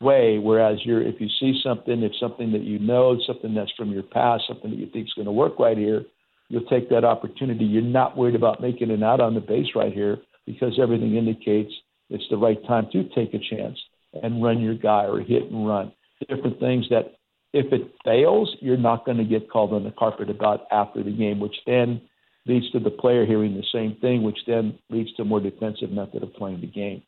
way. 0.00 0.38
Whereas 0.38 0.78
you're, 0.84 1.02
if 1.02 1.20
you 1.20 1.28
see 1.40 1.60
something, 1.62 2.02
if 2.02 2.12
something 2.20 2.52
that 2.52 2.62
you 2.62 2.78
know, 2.78 3.18
something 3.26 3.54
that's 3.54 3.72
from 3.76 3.90
your 3.90 4.02
past, 4.02 4.44
something 4.48 4.70
that 4.70 4.78
you 4.78 4.88
think 4.92 5.06
is 5.06 5.14
going 5.14 5.26
to 5.26 5.32
work 5.32 5.58
right 5.58 5.76
here, 5.76 6.04
you'll 6.48 6.64
take 6.64 6.88
that 6.90 7.04
opportunity. 7.04 7.64
You're 7.64 7.82
not 7.82 8.16
worried 8.16 8.34
about 8.34 8.60
making 8.60 8.90
it 8.90 9.02
out 9.02 9.20
on 9.20 9.34
the 9.34 9.40
base 9.40 9.68
right 9.74 9.92
here 9.92 10.18
because 10.46 10.78
everything 10.80 11.16
indicates 11.16 11.72
it's 12.08 12.24
the 12.30 12.36
right 12.36 12.58
time 12.66 12.88
to 12.92 13.04
take 13.14 13.34
a 13.34 13.38
chance 13.38 13.78
and 14.22 14.42
run 14.42 14.60
your 14.60 14.74
guy 14.74 15.04
or 15.04 15.20
hit 15.20 15.44
and 15.44 15.66
run. 15.66 15.92
Different 16.28 16.58
things 16.58 16.86
that 16.90 17.14
if 17.52 17.72
it 17.72 17.92
fails, 18.04 18.54
you're 18.60 18.76
not 18.76 19.04
going 19.04 19.18
to 19.18 19.24
get 19.24 19.50
called 19.50 19.72
on 19.72 19.84
the 19.84 19.90
carpet 19.92 20.30
about 20.30 20.66
after 20.70 21.02
the 21.02 21.10
game, 21.10 21.40
which 21.40 21.54
then 21.66 22.00
leads 22.46 22.70
to 22.72 22.80
the 22.80 22.90
player 22.90 23.26
hearing 23.26 23.54
the 23.54 23.64
same 23.72 23.96
thing, 24.00 24.22
which 24.22 24.38
then 24.46 24.78
leads 24.88 25.12
to 25.14 25.22
a 25.22 25.24
more 25.24 25.40
defensive 25.40 25.90
method 25.90 26.22
of 26.22 26.32
playing 26.34 26.60
the 26.60 26.66
game. 26.66 27.02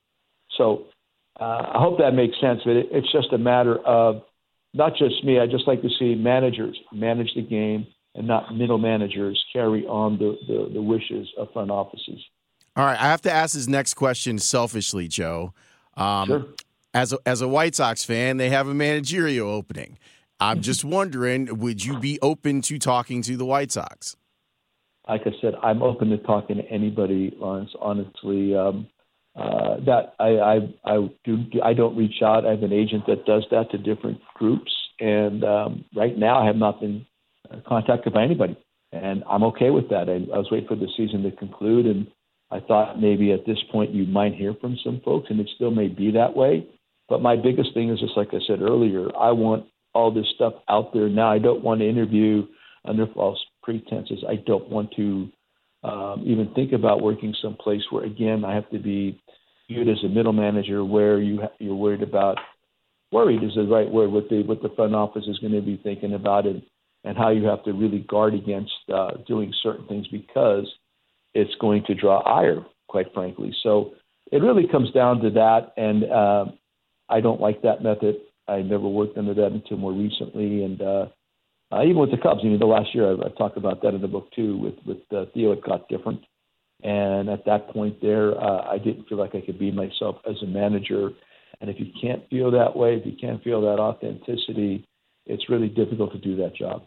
So 0.56 0.86
uh, 1.40 1.70
I 1.74 1.78
hope 1.78 1.98
that 1.98 2.12
makes 2.12 2.38
sense. 2.40 2.60
But 2.64 2.76
it, 2.76 2.88
it's 2.90 3.10
just 3.12 3.32
a 3.32 3.38
matter 3.38 3.78
of 3.78 4.22
not 4.74 4.92
just 4.96 5.24
me. 5.24 5.38
I 5.38 5.46
just 5.46 5.66
like 5.66 5.82
to 5.82 5.88
see 5.98 6.14
managers 6.14 6.78
manage 6.92 7.32
the 7.34 7.42
game 7.42 7.86
and 8.14 8.26
not 8.26 8.54
middle 8.54 8.78
managers 8.78 9.42
carry 9.52 9.86
on 9.86 10.18
the, 10.18 10.36
the, 10.46 10.70
the 10.74 10.82
wishes 10.82 11.28
of 11.38 11.48
front 11.52 11.70
offices. 11.70 12.20
All 12.76 12.84
right, 12.84 12.98
I 12.98 13.04
have 13.04 13.22
to 13.22 13.32
ask 13.32 13.54
this 13.54 13.68
next 13.68 13.94
question 13.94 14.38
selfishly, 14.38 15.08
Joe. 15.08 15.52
Um, 15.96 16.28
sure. 16.28 16.44
As 16.94 17.12
a, 17.12 17.18
as 17.24 17.40
a 17.40 17.48
White 17.48 17.74
Sox 17.74 18.04
fan, 18.04 18.36
they 18.36 18.50
have 18.50 18.68
a 18.68 18.74
managerial 18.74 19.50
opening. 19.50 19.98
I'm 20.40 20.60
just 20.62 20.84
wondering, 20.84 21.58
would 21.58 21.84
you 21.84 21.98
be 21.98 22.18
open 22.20 22.62
to 22.62 22.78
talking 22.78 23.22
to 23.22 23.36
the 23.36 23.44
White 23.44 23.72
Sox? 23.72 24.16
Like 25.08 25.22
I 25.26 25.30
said, 25.40 25.54
I'm 25.62 25.82
open 25.82 26.10
to 26.10 26.18
talking 26.18 26.56
to 26.56 26.64
anybody, 26.64 27.34
Lawrence. 27.36 27.70
Honestly, 27.80 28.54
um, 28.54 28.86
uh, 29.34 29.76
that 29.86 30.14
I, 30.20 30.28
I 30.38 30.56
I 30.84 31.10
do 31.24 31.38
I 31.64 31.72
don't 31.72 31.96
reach 31.96 32.22
out. 32.22 32.46
I 32.46 32.50
have 32.50 32.62
an 32.62 32.72
agent 32.72 33.06
that 33.06 33.24
does 33.24 33.44
that 33.50 33.70
to 33.70 33.78
different 33.78 34.20
groups, 34.34 34.70
and 35.00 35.42
um, 35.42 35.84
right 35.96 36.16
now 36.16 36.42
I 36.42 36.46
have 36.46 36.56
not 36.56 36.80
been 36.80 37.06
contacted 37.66 38.12
by 38.12 38.22
anybody, 38.22 38.56
and 38.92 39.24
I'm 39.28 39.42
okay 39.44 39.70
with 39.70 39.88
that. 39.88 40.08
I, 40.08 40.32
I 40.34 40.38
was 40.38 40.48
waiting 40.50 40.68
for 40.68 40.76
the 40.76 40.88
season 40.96 41.22
to 41.22 41.32
conclude, 41.32 41.86
and 41.86 42.06
I 42.50 42.60
thought 42.60 43.00
maybe 43.00 43.32
at 43.32 43.46
this 43.46 43.58
point 43.72 43.92
you 43.92 44.04
might 44.04 44.34
hear 44.34 44.54
from 44.60 44.76
some 44.84 45.00
folks, 45.04 45.28
and 45.30 45.40
it 45.40 45.48
still 45.54 45.70
may 45.70 45.88
be 45.88 46.12
that 46.12 46.36
way. 46.36 46.66
But 47.08 47.22
my 47.22 47.36
biggest 47.36 47.74
thing 47.74 47.90
is 47.90 48.00
just 48.00 48.16
like 48.16 48.28
I 48.32 48.38
said 48.46 48.62
earlier, 48.62 49.08
I 49.16 49.32
want 49.32 49.66
all 49.94 50.12
this 50.12 50.26
stuff 50.34 50.54
out 50.68 50.92
there 50.92 51.08
now. 51.08 51.30
I 51.32 51.38
don't 51.38 51.64
want 51.64 51.80
to 51.80 51.88
interview 51.88 52.46
under 52.84 53.06
false 53.14 53.38
pretenses. 53.62 54.24
I 54.28 54.36
don't 54.46 54.68
want 54.68 54.92
to 54.96 55.28
um, 55.84 56.22
even 56.24 56.52
think 56.54 56.72
about 56.72 57.02
working 57.02 57.34
someplace 57.42 57.82
where, 57.90 58.04
again, 58.04 58.44
I 58.44 58.54
have 58.54 58.68
to 58.70 58.78
be 58.78 59.20
viewed 59.68 59.88
as 59.88 60.02
a 60.04 60.08
middle 60.08 60.32
manager, 60.32 60.84
where 60.84 61.20
you 61.20 61.40
you're 61.58 61.74
worried 61.74 62.02
about 62.02 62.38
worried 63.10 63.42
is 63.42 63.54
the 63.54 63.64
right 63.64 63.90
word 63.90 64.10
what 64.10 64.28
the 64.28 64.42
what 64.42 64.62
the 64.62 64.70
front 64.74 64.94
office 64.94 65.24
is 65.26 65.38
going 65.38 65.52
to 65.52 65.60
be 65.60 65.78
thinking 65.82 66.14
about 66.14 66.46
it 66.46 66.62
and 67.04 67.16
how 67.16 67.30
you 67.30 67.44
have 67.44 67.64
to 67.64 67.72
really 67.72 68.00
guard 68.08 68.34
against 68.34 68.72
uh, 68.92 69.10
doing 69.26 69.52
certain 69.62 69.86
things 69.86 70.06
because 70.08 70.66
it's 71.34 71.54
going 71.60 71.82
to 71.86 71.94
draw 71.94 72.20
ire, 72.20 72.64
quite 72.88 73.12
frankly. 73.12 73.54
So 73.62 73.92
it 74.30 74.38
really 74.38 74.68
comes 74.68 74.90
down 74.92 75.20
to 75.20 75.30
that, 75.30 75.72
and 75.76 76.04
uh, 76.04 76.44
I 77.08 77.20
don't 77.20 77.40
like 77.40 77.62
that 77.62 77.82
method. 77.82 78.16
I 78.48 78.62
never 78.62 78.88
worked 78.88 79.18
under 79.18 79.34
that 79.34 79.52
until 79.52 79.78
more 79.78 79.92
recently, 79.92 80.64
and 80.64 80.80
uh, 80.80 81.06
uh, 81.72 81.82
even 81.82 81.96
with 81.96 82.10
the 82.10 82.18
Cubs, 82.18 82.40
you 82.42 82.50
know, 82.50 82.58
the 82.58 82.66
last 82.66 82.94
year 82.94 83.10
I, 83.10 83.26
I 83.26 83.28
talked 83.36 83.56
about 83.56 83.82
that 83.82 83.94
in 83.94 84.02
the 84.02 84.08
book 84.08 84.28
too. 84.34 84.58
With 84.58 84.74
with 84.86 84.98
uh, 85.16 85.30
Theo, 85.34 85.52
it 85.52 85.64
got 85.64 85.88
different, 85.88 86.20
and 86.82 87.28
at 87.28 87.44
that 87.46 87.68
point 87.70 88.00
there, 88.00 88.38
uh, 88.40 88.70
I 88.70 88.78
didn't 88.78 89.08
feel 89.08 89.18
like 89.18 89.34
I 89.34 89.40
could 89.40 89.58
be 89.58 89.70
myself 89.70 90.16
as 90.28 90.36
a 90.42 90.46
manager. 90.46 91.10
And 91.60 91.70
if 91.70 91.78
you 91.78 91.86
can't 92.00 92.28
feel 92.28 92.50
that 92.50 92.76
way, 92.76 92.96
if 92.96 93.06
you 93.06 93.12
can't 93.20 93.42
feel 93.44 93.60
that 93.62 93.78
authenticity, 93.78 94.84
it's 95.26 95.48
really 95.48 95.68
difficult 95.68 96.12
to 96.12 96.18
do 96.18 96.34
that 96.36 96.56
job. 96.56 96.82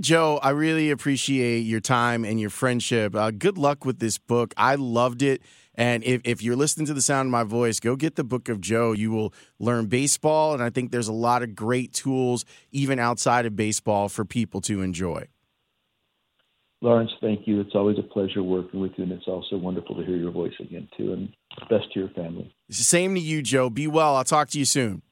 Joe, 0.00 0.40
I 0.42 0.50
really 0.50 0.90
appreciate 0.90 1.60
your 1.60 1.78
time 1.78 2.24
and 2.24 2.40
your 2.40 2.50
friendship. 2.50 3.14
Uh, 3.14 3.30
good 3.30 3.56
luck 3.56 3.84
with 3.84 4.00
this 4.00 4.18
book. 4.18 4.52
I 4.56 4.74
loved 4.74 5.22
it. 5.22 5.40
And 5.74 6.04
if, 6.04 6.20
if 6.24 6.42
you're 6.42 6.56
listening 6.56 6.86
to 6.86 6.94
the 6.94 7.02
sound 7.02 7.26
of 7.26 7.32
my 7.32 7.42
voice, 7.44 7.80
go 7.80 7.96
get 7.96 8.14
the 8.14 8.24
book 8.24 8.48
of 8.48 8.60
Joe. 8.60 8.92
You 8.92 9.10
will 9.10 9.34
learn 9.58 9.86
baseball. 9.86 10.54
And 10.54 10.62
I 10.62 10.70
think 10.70 10.92
there's 10.92 11.08
a 11.08 11.12
lot 11.12 11.42
of 11.42 11.54
great 11.54 11.92
tools, 11.92 12.44
even 12.70 12.98
outside 12.98 13.44
of 13.46 13.56
baseball, 13.56 14.08
for 14.08 14.24
people 14.24 14.60
to 14.62 14.82
enjoy. 14.82 15.26
Lawrence, 16.80 17.10
thank 17.20 17.46
you. 17.46 17.60
It's 17.60 17.74
always 17.74 17.98
a 17.98 18.02
pleasure 18.02 18.42
working 18.42 18.80
with 18.80 18.92
you. 18.96 19.04
And 19.04 19.12
it's 19.12 19.26
also 19.26 19.56
wonderful 19.56 19.96
to 19.96 20.04
hear 20.04 20.16
your 20.16 20.30
voice 20.30 20.52
again, 20.60 20.88
too. 20.96 21.12
And 21.12 21.32
best 21.68 21.92
to 21.94 22.00
your 22.00 22.10
family. 22.10 22.54
Same 22.70 23.14
to 23.14 23.20
you, 23.20 23.42
Joe. 23.42 23.70
Be 23.70 23.86
well. 23.86 24.16
I'll 24.16 24.24
talk 24.24 24.50
to 24.50 24.58
you 24.58 24.64
soon. 24.64 25.02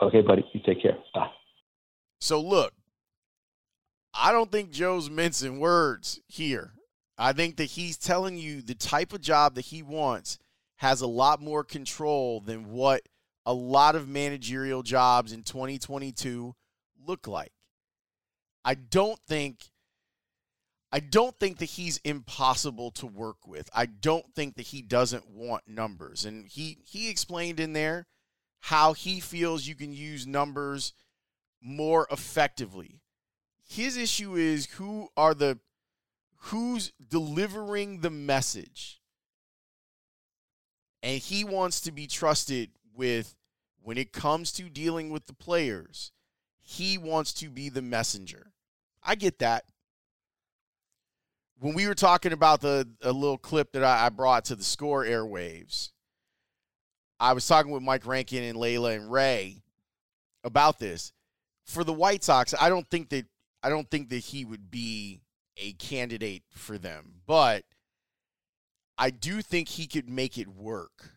Okay, 0.00 0.22
buddy. 0.22 0.44
You 0.52 0.60
take 0.64 0.82
care. 0.82 0.96
Bye. 1.14 1.28
So, 2.20 2.40
look. 2.40 2.72
I 4.14 4.30
don't 4.32 4.52
think 4.52 4.70
Joe's 4.70 5.08
mincing 5.08 5.58
words 5.58 6.20
here. 6.28 6.72
I 7.22 7.32
think 7.32 7.56
that 7.56 7.64
he's 7.64 7.96
telling 7.96 8.36
you 8.36 8.62
the 8.62 8.74
type 8.74 9.12
of 9.12 9.20
job 9.20 9.54
that 9.54 9.66
he 9.66 9.82
wants 9.82 10.38
has 10.76 11.00
a 11.00 11.06
lot 11.06 11.40
more 11.40 11.62
control 11.62 12.40
than 12.40 12.72
what 12.72 13.02
a 13.46 13.52
lot 13.52 13.94
of 13.94 14.08
managerial 14.08 14.82
jobs 14.82 15.32
in 15.32 15.42
2022 15.42 16.54
look 17.06 17.26
like. 17.26 17.52
I 18.64 18.74
don't 18.74 19.18
think 19.26 19.70
I 20.94 21.00
don't 21.00 21.38
think 21.38 21.58
that 21.58 21.66
he's 21.66 21.98
impossible 22.04 22.90
to 22.92 23.06
work 23.06 23.46
with. 23.46 23.70
I 23.74 23.86
don't 23.86 24.26
think 24.34 24.56
that 24.56 24.66
he 24.66 24.82
doesn't 24.82 25.30
want 25.30 25.66
numbers. 25.66 26.24
And 26.24 26.46
he 26.46 26.78
he 26.84 27.08
explained 27.08 27.60
in 27.60 27.72
there 27.72 28.06
how 28.60 28.92
he 28.92 29.20
feels 29.20 29.66
you 29.66 29.74
can 29.74 29.92
use 29.92 30.26
numbers 30.26 30.92
more 31.60 32.08
effectively 32.10 33.02
his 33.72 33.96
issue 33.96 34.34
is 34.34 34.66
who 34.66 35.08
are 35.16 35.34
the 35.34 35.58
who's 36.46 36.92
delivering 37.08 38.00
the 38.00 38.10
message. 38.10 39.00
And 41.02 41.20
he 41.20 41.44
wants 41.44 41.80
to 41.82 41.92
be 41.92 42.06
trusted 42.06 42.70
with 42.94 43.36
when 43.80 43.96
it 43.96 44.12
comes 44.12 44.52
to 44.52 44.68
dealing 44.68 45.10
with 45.10 45.26
the 45.26 45.34
players. 45.34 46.12
He 46.60 46.98
wants 46.98 47.32
to 47.34 47.48
be 47.48 47.68
the 47.68 47.82
messenger. 47.82 48.52
I 49.02 49.14
get 49.14 49.38
that. 49.38 49.64
When 51.58 51.74
we 51.74 51.86
were 51.86 51.94
talking 51.94 52.32
about 52.32 52.60
the 52.60 52.88
a 53.02 53.12
little 53.12 53.38
clip 53.38 53.72
that 53.72 53.84
I, 53.84 54.06
I 54.06 54.08
brought 54.08 54.46
to 54.46 54.56
the 54.56 54.64
score 54.64 55.04
airwaves, 55.04 55.90
I 57.20 57.34
was 57.34 57.46
talking 57.46 57.70
with 57.70 57.84
Mike 57.84 58.04
Rankin 58.04 58.42
and 58.42 58.58
Layla 58.58 58.96
and 58.96 59.12
Ray 59.12 59.62
about 60.42 60.80
this. 60.80 61.12
For 61.66 61.84
the 61.84 61.92
White 61.92 62.24
Sox, 62.24 62.52
I 62.60 62.68
don't 62.68 62.88
think 62.90 63.10
that 63.10 63.26
I 63.62 63.68
don't 63.68 63.88
think 63.88 64.08
that 64.08 64.18
he 64.18 64.44
would 64.44 64.72
be 64.72 65.21
a 65.56 65.72
candidate 65.72 66.42
for 66.50 66.78
them, 66.78 67.20
but 67.26 67.64
I 68.98 69.10
do 69.10 69.42
think 69.42 69.68
he 69.68 69.86
could 69.86 70.08
make 70.08 70.38
it 70.38 70.48
work. 70.48 71.10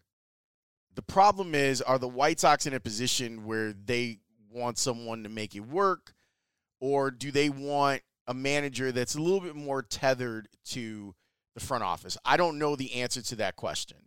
The 0.94 1.02
problem 1.02 1.54
is, 1.54 1.82
are 1.82 2.00
the 2.00 2.08
White 2.08 2.40
Sox 2.40 2.66
in 2.66 2.74
a 2.74 2.80
position 2.80 3.46
where 3.46 3.74
they 3.74 4.20
want 4.50 4.78
someone 4.78 5.24
to 5.24 5.30
make 5.30 5.56
it 5.56 5.68
work, 5.68 6.14
or 6.80 7.12
do 7.12 7.32
they 7.32 7.50
want 7.50 8.02
a 8.28 8.34
manager 8.34 8.92
that's 8.92 9.16
a 9.16 9.22
little 9.22 9.42
bit 9.42 9.56
more 9.56 9.82
tethered 9.82 10.48
to 10.66 11.14
the 11.54 11.60
front 11.60 11.84
office? 11.84 12.18
I 12.24 12.38
don't 12.38 12.58
know 12.58 12.76
the 12.76 12.96
answer 12.96 13.22
to 13.22 13.36
that 13.38 13.56
question, 13.56 13.98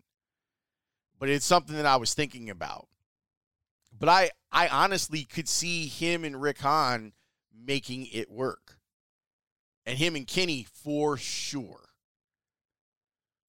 but 1.19 1.29
it's 1.29 1.45
something 1.45 1.77
that 1.77 1.87
I 1.87 1.97
was 1.97 2.15
thinking 2.15 2.51
about. 2.51 2.89
But 3.97 4.09
I, 4.09 4.31
I 4.53 4.69
honestly 4.69 5.25
could 5.25 5.49
see 5.49 5.87
him 5.87 6.25
and 6.25 6.41
Rick 6.41 6.59
Hahn 6.59 7.13
making 7.53 8.07
it 8.13 8.31
work. 8.31 8.68
And 9.89 9.97
him 9.97 10.17
and 10.17 10.27
Kenny 10.27 10.67
for 10.85 11.17
sure. 11.17 11.81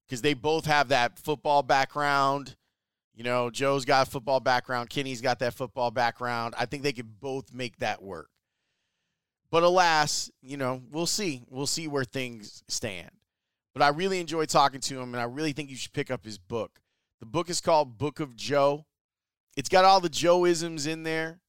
Because 0.07 0.21
they 0.21 0.33
both 0.33 0.65
have 0.67 0.87
that 0.87 1.19
football 1.19 1.63
background. 1.63 2.55
You 3.13 3.25
know, 3.25 3.49
Joe's 3.49 3.83
got 3.83 4.07
football 4.07 4.39
background, 4.39 4.89
Kenny's 4.89 5.19
got 5.19 5.39
that 5.39 5.53
football 5.53 5.91
background. 5.91 6.55
I 6.57 6.65
think 6.65 6.83
they 6.83 6.93
could 6.93 7.19
both 7.19 7.53
make 7.53 7.79
that 7.79 8.01
work. 8.01 8.29
But 9.51 9.63
alas, 9.63 10.31
you 10.41 10.55
know, 10.55 10.81
we'll 10.89 11.07
see. 11.07 11.43
We'll 11.49 11.67
see 11.67 11.89
where 11.89 12.05
things 12.05 12.63
stand. 12.69 13.11
But 13.73 13.83
I 13.83 13.89
really 13.89 14.21
enjoy 14.21 14.45
talking 14.45 14.79
to 14.79 15.01
him, 15.01 15.13
and 15.13 15.19
I 15.19 15.25
really 15.25 15.51
think 15.51 15.69
you 15.69 15.75
should 15.75 15.91
pick 15.91 16.09
up 16.09 16.23
his 16.23 16.37
book. 16.37 16.79
The 17.19 17.25
book 17.25 17.49
is 17.49 17.59
called 17.59 17.97
Book 17.97 18.21
of 18.21 18.37
Joe. 18.37 18.85
It's 19.57 19.67
got 19.67 19.83
all 19.83 19.99
the 19.99 20.09
Joeisms 20.09 20.87
in 20.87 21.03
there 21.03 21.41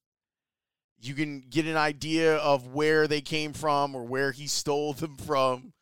you 1.01 1.15
can 1.15 1.41
get 1.49 1.67
an 1.67 1.77
idea 1.77 2.37
of 2.37 2.69
where 2.69 3.07
they 3.07 3.21
came 3.21 3.53
from 3.53 3.95
or 3.95 4.05
where 4.05 4.33
he 4.33 4.47
stole 4.47 4.93
them 4.93 5.17
from 5.17 5.73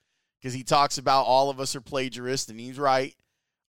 because 0.41 0.55
he 0.55 0.63
talks 0.63 0.99
about 0.99 1.25
all 1.25 1.51
of 1.51 1.59
us 1.59 1.75
are 1.75 1.81
plagiarists 1.81 2.49
and 2.49 2.61
he's 2.61 2.79
right 2.79 3.15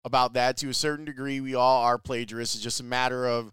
about 0.06 0.34
that. 0.34 0.58
To 0.58 0.70
a 0.70 0.74
certain 0.74 1.06
degree 1.06 1.40
we 1.40 1.56
all 1.56 1.84
are 1.84 1.98
plagiarists. 1.98 2.56
It's 2.56 2.64
just 2.64 2.80
a 2.80 2.84
matter 2.84 3.26
of 3.26 3.52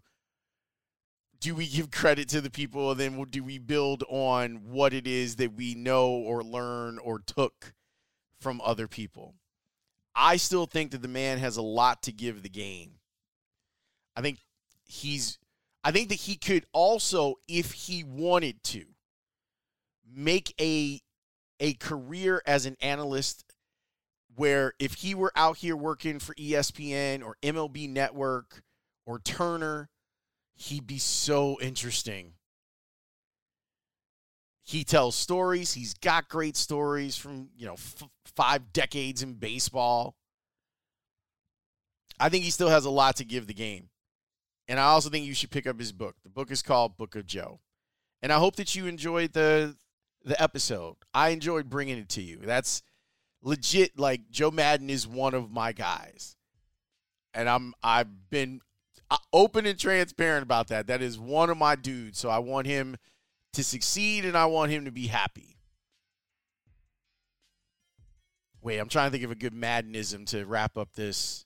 do 1.39 1.55
we 1.55 1.67
give 1.67 1.91
credit 1.91 2.29
to 2.29 2.41
the 2.41 2.49
people 2.49 2.91
and 2.91 2.99
then 2.99 3.25
do 3.29 3.43
we 3.43 3.57
build 3.57 4.03
on 4.09 4.61
what 4.69 4.93
it 4.93 5.07
is 5.07 5.35
that 5.37 5.53
we 5.53 5.75
know 5.75 6.09
or 6.09 6.43
learn 6.43 6.99
or 6.99 7.19
took 7.19 7.73
from 8.39 8.61
other 8.63 8.87
people? 8.87 9.35
I 10.15 10.37
still 10.37 10.65
think 10.65 10.91
that 10.91 11.01
the 11.01 11.07
man 11.07 11.37
has 11.37 11.57
a 11.57 11.61
lot 11.61 12.03
to 12.03 12.11
give 12.11 12.41
the 12.41 12.49
game. 12.49 12.93
I 14.15 14.21
think 14.21 14.39
he's 14.83 15.37
I 15.87 15.91
think 15.91 16.09
that 16.09 16.15
he 16.15 16.35
could 16.35 16.65
also, 16.73 17.35
if 17.47 17.71
he 17.71 18.03
wanted 18.03 18.61
to, 18.63 18.83
make 20.05 20.53
a 20.59 20.99
a 21.61 21.75
career 21.75 22.41
as 22.45 22.65
an 22.65 22.75
analyst 22.81 23.45
where 24.35 24.73
if 24.79 24.95
he 24.95 25.15
were 25.15 25.31
out 25.33 25.55
here 25.55 25.77
working 25.77 26.19
for 26.19 26.35
ESPN 26.35 27.23
or 27.23 27.37
MLB 27.41 27.89
Network 27.89 28.63
or 29.05 29.19
Turner, 29.19 29.87
he'd 30.55 30.85
be 30.85 30.97
so 30.97 31.57
interesting. 31.61 32.33
He 34.65 34.83
tells 34.83 35.15
stories. 35.15 35.71
He's 35.71 35.93
got 35.93 36.27
great 36.27 36.57
stories 36.57 37.15
from, 37.15 37.47
you 37.55 37.65
know, 37.65 37.75
f- 37.75 38.09
five 38.35 38.73
decades 38.73 39.23
in 39.23 39.35
baseball. 39.35 40.17
I 42.19 42.27
think 42.27 42.43
he 42.43 42.51
still 42.51 42.69
has 42.69 42.83
a 42.83 42.89
lot 42.89 43.15
to 43.15 43.23
give 43.23 43.47
the 43.47 43.53
game. 43.53 43.87
And 44.67 44.79
I 44.79 44.83
also 44.85 45.09
think 45.09 45.25
you 45.25 45.33
should 45.33 45.51
pick 45.51 45.65
up 45.65 45.79
his 45.79 45.91
book. 45.91 46.15
The 46.23 46.29
book 46.29 46.51
is 46.51 46.61
called 46.61 46.97
Book 46.97 47.15
of 47.15 47.25
Joe. 47.25 47.59
And 48.21 48.33
I 48.33 48.37
hope 48.37 48.55
that 48.57 48.75
you 48.75 48.85
enjoyed 48.87 49.33
the 49.33 49.75
the 50.23 50.41
episode. 50.41 50.95
I 51.13 51.29
enjoyed 51.29 51.69
bringing 51.69 51.97
it 51.97 52.09
to 52.09 52.21
you. 52.21 52.39
That's 52.43 52.83
legit 53.41 53.97
like 53.97 54.29
Joe 54.29 54.51
Maddon 54.51 54.89
is 54.89 55.07
one 55.07 55.33
of 55.33 55.51
my 55.51 55.71
guys. 55.71 56.35
And 57.33 57.47
I'm 57.47 57.73
I've 57.81 58.29
been 58.29 58.61
uh, 59.09 59.17
open 59.31 59.65
and 59.65 59.79
transparent 59.79 60.43
about 60.43 60.67
that. 60.67 60.87
That 60.87 61.01
is 61.01 61.17
one 61.17 61.49
of 61.49 61.57
my 61.57 61.75
dudes. 61.75 62.19
So 62.19 62.29
I 62.29 62.39
want 62.39 62.67
him 62.67 62.97
to 63.53 63.63
succeed 63.63 64.25
and 64.25 64.37
I 64.37 64.45
want 64.47 64.71
him 64.71 64.85
to 64.85 64.91
be 64.91 65.07
happy. 65.07 65.57
Wait, 68.61 68.79
I'm 68.79 68.89
trying 68.89 69.07
to 69.07 69.11
think 69.11 69.23
of 69.23 69.31
a 69.31 69.35
good 69.35 69.53
Maddonism 69.53 70.25
to 70.25 70.45
wrap 70.45 70.77
up 70.77 70.93
this. 70.93 71.45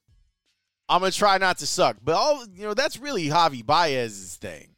I'm 0.91 0.99
gonna 0.99 1.12
try 1.12 1.38
not 1.38 1.58
to 1.60 1.65
suck, 1.65 1.95
but 2.04 2.15
all 2.15 2.45
you 2.54 2.63
know 2.63 2.73
that's 2.73 2.99
really 2.99 3.27
Javi 3.27 3.65
Baez's 3.65 4.36
thing, 4.36 4.71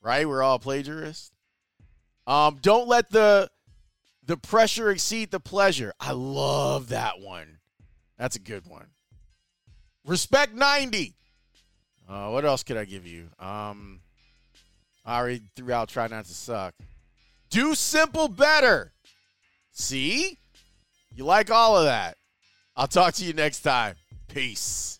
right? 0.00 0.26
We're 0.26 0.44
all 0.44 0.60
plagiarists. 0.60 1.32
Um, 2.24 2.60
don't 2.62 2.86
let 2.86 3.10
the 3.10 3.50
the 4.24 4.36
pressure 4.36 4.90
exceed 4.90 5.32
the 5.32 5.40
pleasure. 5.40 5.92
I 5.98 6.12
love 6.12 6.90
that 6.90 7.18
one. 7.18 7.58
That's 8.16 8.36
a 8.36 8.40
good 8.40 8.68
one. 8.68 8.86
Respect 10.06 10.54
90. 10.54 11.14
Uh, 12.08 12.28
what 12.28 12.44
else 12.44 12.62
could 12.62 12.76
I 12.76 12.84
give 12.84 13.04
you? 13.04 13.26
Um, 13.40 14.00
I 15.04 15.18
already 15.18 15.42
threw 15.56 15.72
out 15.72 15.88
try 15.88 16.06
not 16.06 16.26
to 16.26 16.34
suck. 16.34 16.74
Do 17.50 17.74
simple 17.74 18.28
better. 18.28 18.92
See? 19.72 20.38
You 21.12 21.24
like 21.24 21.50
all 21.50 21.76
of 21.76 21.86
that. 21.86 22.16
I'll 22.76 22.86
talk 22.86 23.14
to 23.14 23.24
you 23.24 23.32
next 23.32 23.62
time. 23.62 23.96
Peace. 24.28 24.99